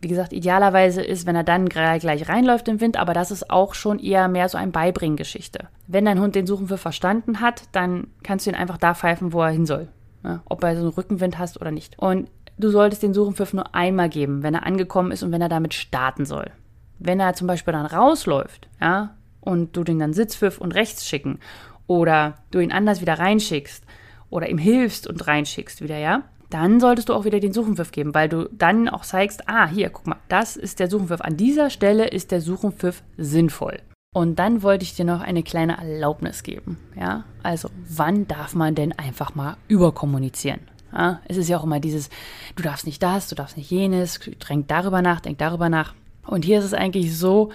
Wie 0.00 0.08
gesagt, 0.08 0.32
idealerweise 0.32 1.00
ist, 1.00 1.26
wenn 1.26 1.36
er 1.36 1.44
dann 1.44 1.68
gleich 1.68 2.28
reinläuft 2.28 2.66
im 2.66 2.80
Wind, 2.80 2.96
aber 2.96 3.14
das 3.14 3.30
ist 3.30 3.50
auch 3.50 3.74
schon 3.74 4.00
eher 4.00 4.26
mehr 4.26 4.48
so 4.48 4.58
ein 4.58 4.72
Beibringgeschichte. 4.72 5.68
Wenn 5.86 6.04
dein 6.04 6.20
Hund 6.20 6.34
den 6.34 6.46
Suchenpfiff 6.46 6.80
verstanden 6.80 7.40
hat, 7.40 7.62
dann 7.70 8.08
kannst 8.24 8.46
du 8.46 8.50
ihn 8.50 8.56
einfach 8.56 8.78
da 8.78 8.94
pfeifen, 8.94 9.32
wo 9.32 9.40
er 9.42 9.50
hin 9.50 9.64
soll. 9.64 9.88
Ja, 10.24 10.42
ob 10.48 10.62
er 10.64 10.74
so 10.74 10.82
einen 10.82 10.90
Rückenwind 10.90 11.38
hast 11.38 11.60
oder 11.60 11.70
nicht. 11.70 11.98
Und 11.98 12.28
du 12.58 12.70
solltest 12.70 13.02
den 13.02 13.14
Suchenpfiff 13.14 13.52
nur 13.52 13.74
einmal 13.74 14.08
geben, 14.08 14.42
wenn 14.42 14.54
er 14.54 14.66
angekommen 14.66 15.12
ist 15.12 15.22
und 15.22 15.32
wenn 15.32 15.42
er 15.42 15.48
damit 15.48 15.74
starten 15.74 16.24
soll. 16.24 16.50
Wenn 16.98 17.20
er 17.20 17.34
zum 17.34 17.46
Beispiel 17.46 17.72
dann 17.72 17.86
rausläuft, 17.86 18.68
ja, 18.80 19.16
und 19.40 19.76
du 19.76 19.84
den 19.84 19.98
dann 19.98 20.12
Sitzpfiff 20.12 20.58
und 20.58 20.72
rechts 20.72 21.06
schicken 21.06 21.40
oder 21.86 22.38
du 22.50 22.60
ihn 22.60 22.72
anders 22.72 23.00
wieder 23.00 23.18
reinschickst 23.18 23.84
oder 24.30 24.48
ihm 24.48 24.58
hilfst 24.58 25.06
und 25.06 25.26
reinschickst 25.26 25.82
wieder, 25.82 25.98
ja, 25.98 26.22
dann 26.48 26.80
solltest 26.80 27.08
du 27.08 27.14
auch 27.14 27.24
wieder 27.24 27.40
den 27.40 27.52
Suchenpfiff 27.52 27.92
geben, 27.92 28.14
weil 28.14 28.28
du 28.28 28.48
dann 28.52 28.88
auch 28.88 29.02
zeigst, 29.02 29.48
ah, 29.48 29.66
hier, 29.66 29.90
guck 29.90 30.06
mal, 30.06 30.18
das 30.28 30.56
ist 30.56 30.80
der 30.80 30.88
Suchenpfiff. 30.88 31.22
An 31.22 31.36
dieser 31.36 31.70
Stelle 31.70 32.08
ist 32.08 32.30
der 32.30 32.40
Suchenpfiff 32.40 33.02
sinnvoll. 33.16 33.80
Und 34.14 34.38
dann 34.38 34.62
wollte 34.62 34.84
ich 34.84 34.94
dir 34.94 35.06
noch 35.06 35.22
eine 35.22 35.42
kleine 35.42 35.78
Erlaubnis 35.78 36.42
geben, 36.42 36.76
ja? 36.94 37.24
Also, 37.42 37.70
wann 37.88 38.28
darf 38.28 38.54
man 38.54 38.74
denn 38.74 38.92
einfach 38.92 39.34
mal 39.34 39.56
überkommunizieren? 39.68 40.60
Ja? 40.92 41.20
Es 41.26 41.36
ist 41.36 41.48
ja 41.48 41.58
auch 41.58 41.64
immer 41.64 41.80
dieses, 41.80 42.10
du 42.56 42.62
darfst 42.62 42.86
nicht 42.86 43.02
das, 43.02 43.28
du 43.28 43.34
darfst 43.34 43.56
nicht 43.56 43.70
jenes, 43.70 44.20
denk 44.48 44.68
darüber 44.68 45.02
nach, 45.02 45.20
denk 45.20 45.38
darüber 45.38 45.68
nach. 45.68 45.94
Und 46.26 46.44
hier 46.44 46.58
ist 46.58 46.64
es 46.64 46.74
eigentlich 46.74 47.16
so, 47.16 47.50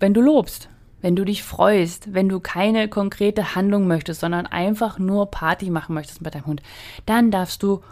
wenn 0.00 0.14
du 0.14 0.20
lobst, 0.20 0.68
wenn 1.00 1.16
du 1.16 1.24
dich 1.24 1.42
freust, 1.42 2.12
wenn 2.12 2.28
du 2.28 2.40
keine 2.40 2.88
konkrete 2.88 3.54
Handlung 3.54 3.86
möchtest, 3.86 4.20
sondern 4.20 4.46
einfach 4.46 4.98
nur 4.98 5.30
Party 5.30 5.70
machen 5.70 5.94
möchtest 5.94 6.22
mit 6.22 6.34
deinem 6.34 6.46
Hund, 6.46 6.62
dann 7.06 7.30
darfst 7.30 7.62
du 7.62 7.82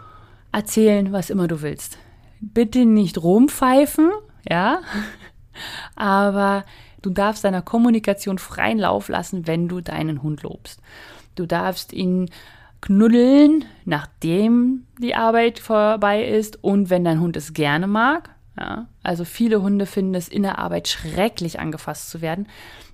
erzählen, 0.51 1.13
was 1.13 1.29
immer 1.29 1.47
du 1.47 1.61
willst. 1.61 1.97
Bitte 2.39 2.85
nicht 2.85 3.17
rumpfeifen, 3.17 4.11
ja, 4.47 4.81
aber 5.95 6.65
du 7.01 7.09
darfst 7.09 7.43
deiner 7.43 7.61
Kommunikation 7.61 8.37
freien 8.37 8.79
Lauf 8.79 9.07
lassen, 9.07 9.47
wenn 9.47 9.67
du 9.67 9.81
deinen 9.81 10.21
Hund 10.21 10.43
lobst. 10.43 10.81
Du 11.35 11.45
darfst 11.45 11.93
ihn 11.93 12.29
knuddeln, 12.81 13.65
nachdem 13.85 14.85
die 14.99 15.15
Arbeit 15.15 15.59
vorbei 15.59 16.25
ist 16.25 16.63
und 16.63 16.89
wenn 16.89 17.03
dein 17.03 17.19
Hund 17.19 17.37
es 17.37 17.53
gerne 17.53 17.87
mag. 17.87 18.29
Ja, 18.59 18.87
also 19.03 19.23
viele 19.23 19.61
Hunde 19.61 19.85
finden 19.85 20.15
es 20.15 20.27
in 20.27 20.41
der 20.43 20.57
Arbeit 20.57 20.87
schrecklich 20.87 21.59
angefasst 21.59 22.09
zu 22.09 22.21
werden. 22.21 22.47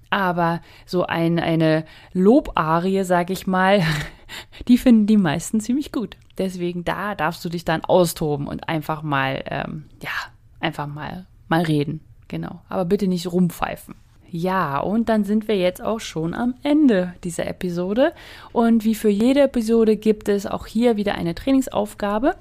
Aber 0.09 0.61
so 0.85 1.05
ein, 1.05 1.39
eine 1.39 1.85
Lobarie, 2.11 3.03
sage 3.03 3.33
ich 3.33 3.47
mal, 3.47 3.81
die 4.67 4.77
finden 4.77 5.07
die 5.07 5.17
meisten 5.17 5.59
ziemlich 5.59 5.91
gut. 5.91 6.17
Deswegen 6.37 6.83
da 6.83 7.15
darfst 7.15 7.43
du 7.45 7.49
dich 7.49 7.65
dann 7.65 7.83
austoben 7.85 8.47
und 8.47 8.67
einfach 8.67 9.03
mal, 9.03 9.43
ähm, 9.47 9.85
ja, 10.01 10.11
einfach 10.59 10.87
mal, 10.87 11.27
mal 11.47 11.63
reden. 11.63 12.01
Genau. 12.27 12.61
Aber 12.69 12.85
bitte 12.85 13.07
nicht 13.07 13.31
rumpfeifen. 13.31 13.95
Ja, 14.35 14.79
und 14.79 15.09
dann 15.09 15.25
sind 15.25 15.47
wir 15.47 15.57
jetzt 15.57 15.79
auch 15.79 15.99
schon 15.99 16.33
am 16.33 16.55
Ende 16.63 17.13
dieser 17.23 17.45
Episode. 17.45 18.13
Und 18.51 18.83
wie 18.83 18.95
für 18.95 19.09
jede 19.09 19.41
Episode 19.41 19.95
gibt 19.95 20.27
es 20.27 20.47
auch 20.47 20.65
hier 20.65 20.97
wieder 20.97 21.13
eine 21.13 21.35
Trainingsaufgabe. 21.35 22.35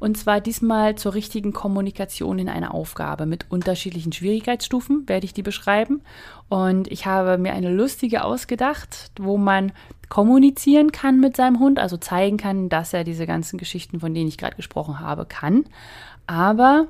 Und 0.00 0.18
zwar 0.18 0.40
diesmal 0.40 0.96
zur 0.96 1.14
richtigen 1.14 1.52
Kommunikation 1.52 2.40
in 2.40 2.48
einer 2.48 2.74
Aufgabe 2.74 3.26
mit 3.26 3.46
unterschiedlichen 3.48 4.12
Schwierigkeitsstufen, 4.12 5.08
werde 5.08 5.24
ich 5.24 5.34
die 5.34 5.44
beschreiben. 5.44 6.02
Und 6.48 6.90
ich 6.90 7.06
habe 7.06 7.38
mir 7.38 7.52
eine 7.52 7.72
lustige 7.72 8.24
ausgedacht, 8.24 9.12
wo 9.16 9.36
man 9.36 9.70
kommunizieren 10.08 10.90
kann 10.90 11.20
mit 11.20 11.36
seinem 11.36 11.60
Hund, 11.60 11.78
also 11.78 11.96
zeigen 11.96 12.38
kann, 12.38 12.68
dass 12.68 12.92
er 12.92 13.04
diese 13.04 13.24
ganzen 13.24 13.56
Geschichten, 13.56 14.00
von 14.00 14.12
denen 14.12 14.26
ich 14.26 14.36
gerade 14.36 14.56
gesprochen 14.56 14.98
habe, 14.98 15.26
kann. 15.26 15.64
Aber 16.26 16.88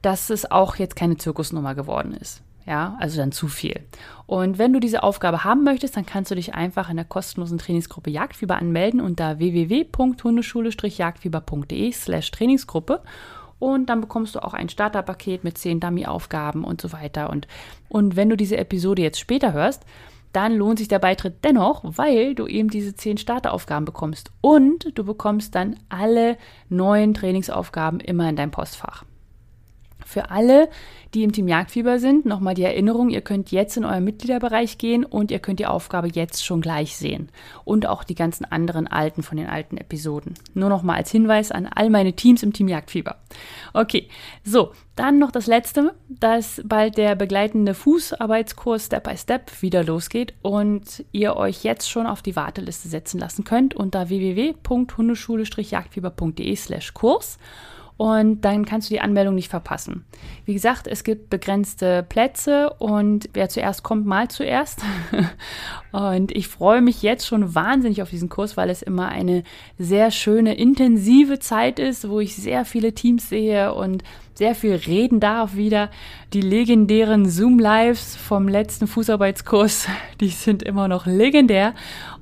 dass 0.00 0.30
es 0.30 0.48
auch 0.48 0.76
jetzt 0.76 0.94
keine 0.94 1.16
Zirkusnummer 1.16 1.74
geworden 1.74 2.14
ist. 2.14 2.40
Ja, 2.66 2.96
also 3.00 3.18
dann 3.18 3.32
zu 3.32 3.48
viel. 3.48 3.80
Und 4.26 4.58
wenn 4.58 4.72
du 4.72 4.78
diese 4.80 5.02
Aufgabe 5.02 5.44
haben 5.44 5.64
möchtest, 5.64 5.96
dann 5.96 6.06
kannst 6.06 6.30
du 6.30 6.34
dich 6.34 6.54
einfach 6.54 6.88
in 6.88 6.96
der 6.96 7.04
kostenlosen 7.04 7.58
Trainingsgruppe 7.58 8.10
Jagdfieber 8.10 8.56
anmelden 8.56 9.00
unter 9.00 9.38
www.hundeschule-jagdfieber.de 9.38 11.92
slash 11.92 12.30
Trainingsgruppe. 12.30 13.02
Und 13.58 13.86
dann 13.86 14.00
bekommst 14.00 14.34
du 14.34 14.42
auch 14.42 14.54
ein 14.54 14.68
Starterpaket 14.68 15.44
mit 15.44 15.58
zehn 15.58 15.80
Dummy-Aufgaben 15.80 16.64
und 16.64 16.80
so 16.80 16.92
weiter. 16.92 17.30
Und, 17.30 17.46
und 17.88 18.16
wenn 18.16 18.30
du 18.30 18.36
diese 18.36 18.56
Episode 18.56 19.02
jetzt 19.02 19.20
später 19.20 19.52
hörst, 19.52 19.84
dann 20.32 20.54
lohnt 20.54 20.78
sich 20.78 20.88
der 20.88 20.98
Beitritt 20.98 21.44
dennoch, 21.44 21.82
weil 21.84 22.34
du 22.34 22.46
eben 22.46 22.70
diese 22.70 22.94
zehn 22.94 23.18
Starteraufgaben 23.18 23.84
bekommst. 23.84 24.30
Und 24.40 24.96
du 24.96 25.04
bekommst 25.04 25.54
dann 25.54 25.76
alle 25.88 26.36
neuen 26.68 27.14
Trainingsaufgaben 27.14 28.00
immer 28.00 28.28
in 28.28 28.36
dein 28.36 28.50
Postfach. 28.50 29.04
Für 30.10 30.32
alle, 30.32 30.68
die 31.14 31.22
im 31.22 31.30
Team 31.30 31.46
Jagdfieber 31.46 32.00
sind, 32.00 32.26
nochmal 32.26 32.54
die 32.54 32.64
Erinnerung, 32.64 33.10
ihr 33.10 33.20
könnt 33.20 33.52
jetzt 33.52 33.76
in 33.76 33.84
euren 33.84 34.02
Mitgliederbereich 34.02 34.76
gehen 34.76 35.04
und 35.04 35.30
ihr 35.30 35.38
könnt 35.38 35.60
die 35.60 35.66
Aufgabe 35.66 36.08
jetzt 36.12 36.44
schon 36.44 36.60
gleich 36.60 36.96
sehen. 36.96 37.28
Und 37.64 37.86
auch 37.86 38.02
die 38.02 38.16
ganzen 38.16 38.44
anderen 38.44 38.88
alten 38.88 39.22
von 39.22 39.36
den 39.36 39.46
alten 39.46 39.76
Episoden. 39.76 40.34
Nur 40.52 40.68
nochmal 40.68 40.96
als 40.96 41.12
Hinweis 41.12 41.52
an 41.52 41.68
all 41.72 41.90
meine 41.90 42.14
Teams 42.14 42.42
im 42.42 42.52
Team 42.52 42.66
Jagdfieber. 42.66 43.18
Okay, 43.72 44.08
so, 44.42 44.72
dann 44.96 45.20
noch 45.20 45.30
das 45.30 45.46
letzte, 45.46 45.94
dass 46.08 46.60
bald 46.64 46.96
der 46.96 47.14
begleitende 47.14 47.74
Fußarbeitskurs 47.74 48.86
Step 48.86 49.04
by 49.04 49.16
Step 49.16 49.62
wieder 49.62 49.84
losgeht 49.84 50.34
und 50.42 51.04
ihr 51.12 51.36
euch 51.36 51.62
jetzt 51.62 51.88
schon 51.88 52.08
auf 52.08 52.20
die 52.20 52.34
Warteliste 52.34 52.88
setzen 52.88 53.20
lassen 53.20 53.44
könnt 53.44 53.76
unter 53.76 54.08
www.hundeschule-jagdfieber.de 54.08 56.56
slash 56.56 56.94
Kurs 56.94 57.38
und 58.00 58.46
dann 58.46 58.64
kannst 58.64 58.88
du 58.88 58.94
die 58.94 59.02
Anmeldung 59.02 59.34
nicht 59.34 59.50
verpassen. 59.50 60.06
Wie 60.46 60.54
gesagt, 60.54 60.86
es 60.86 61.04
gibt 61.04 61.28
begrenzte 61.28 62.02
Plätze 62.02 62.70
und 62.78 63.28
wer 63.34 63.50
zuerst 63.50 63.82
kommt, 63.82 64.06
mal 64.06 64.28
zuerst. 64.28 64.80
und 65.92 66.34
ich 66.34 66.48
freue 66.48 66.80
mich 66.80 67.02
jetzt 67.02 67.26
schon 67.26 67.54
wahnsinnig 67.54 68.00
auf 68.00 68.08
diesen 68.08 68.30
Kurs, 68.30 68.56
weil 68.56 68.70
es 68.70 68.80
immer 68.80 69.10
eine 69.10 69.42
sehr 69.76 70.10
schöne, 70.10 70.54
intensive 70.54 71.40
Zeit 71.40 71.78
ist, 71.78 72.08
wo 72.08 72.20
ich 72.20 72.36
sehr 72.36 72.64
viele 72.64 72.94
Teams 72.94 73.28
sehe 73.28 73.74
und 73.74 74.02
sehr 74.32 74.54
viel 74.54 74.76
reden 74.76 75.20
darf 75.20 75.54
wieder. 75.54 75.90
Die 76.32 76.40
legendären 76.40 77.28
Zoom-Lives 77.28 78.16
vom 78.16 78.48
letzten 78.48 78.86
Fußarbeitskurs, 78.86 79.88
die 80.22 80.30
sind 80.30 80.62
immer 80.62 80.88
noch 80.88 81.04
legendär 81.04 81.74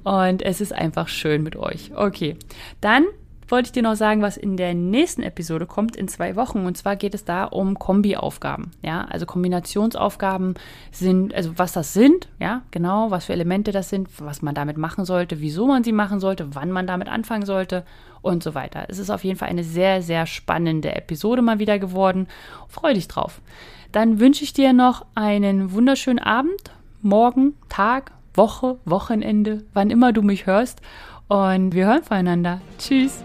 und 0.02 0.42
es 0.42 0.60
ist 0.60 0.72
einfach 0.72 1.06
schön 1.06 1.44
mit 1.44 1.54
euch. 1.54 1.92
Okay, 1.94 2.34
dann 2.80 3.04
wollte 3.50 3.68
ich 3.68 3.72
dir 3.72 3.82
noch 3.82 3.96
sagen, 3.96 4.22
was 4.22 4.36
in 4.36 4.56
der 4.56 4.74
nächsten 4.74 5.22
Episode 5.22 5.66
kommt, 5.66 5.96
in 5.96 6.08
zwei 6.08 6.36
Wochen. 6.36 6.66
Und 6.66 6.76
zwar 6.76 6.96
geht 6.96 7.14
es 7.14 7.24
da 7.24 7.44
um 7.44 7.78
Kombi-Aufgaben. 7.78 8.70
Ja, 8.82 9.06
also 9.08 9.26
Kombinationsaufgaben 9.26 10.54
sind, 10.92 11.34
also 11.34 11.52
was 11.56 11.72
das 11.72 11.92
sind, 11.92 12.28
ja, 12.38 12.62
genau, 12.70 13.10
was 13.10 13.26
für 13.26 13.32
Elemente 13.32 13.72
das 13.72 13.88
sind, 13.88 14.08
was 14.20 14.42
man 14.42 14.54
damit 14.54 14.76
machen 14.76 15.04
sollte, 15.04 15.40
wieso 15.40 15.66
man 15.66 15.84
sie 15.84 15.92
machen 15.92 16.20
sollte, 16.20 16.54
wann 16.54 16.70
man 16.70 16.86
damit 16.86 17.08
anfangen 17.08 17.46
sollte 17.46 17.84
und 18.22 18.42
so 18.42 18.54
weiter. 18.54 18.86
Es 18.88 18.98
ist 18.98 19.10
auf 19.10 19.24
jeden 19.24 19.38
Fall 19.38 19.48
eine 19.48 19.64
sehr, 19.64 20.02
sehr 20.02 20.26
spannende 20.26 20.94
Episode 20.94 21.42
mal 21.42 21.58
wieder 21.58 21.78
geworden. 21.78 22.26
Freu 22.68 22.94
dich 22.94 23.08
drauf. 23.08 23.40
Dann 23.92 24.20
wünsche 24.20 24.44
ich 24.44 24.52
dir 24.52 24.72
noch 24.72 25.06
einen 25.14 25.72
wunderschönen 25.72 26.18
Abend, 26.18 26.72
morgen, 27.00 27.54
Tag, 27.68 28.12
Woche, 28.34 28.78
Wochenende, 28.84 29.64
wann 29.72 29.90
immer 29.90 30.12
du 30.12 30.22
mich 30.22 30.46
hörst. 30.46 30.80
Und 31.28 31.74
wir 31.74 31.86
hören 31.86 32.02
voneinander. 32.02 32.60
Tschüss! 32.78 33.22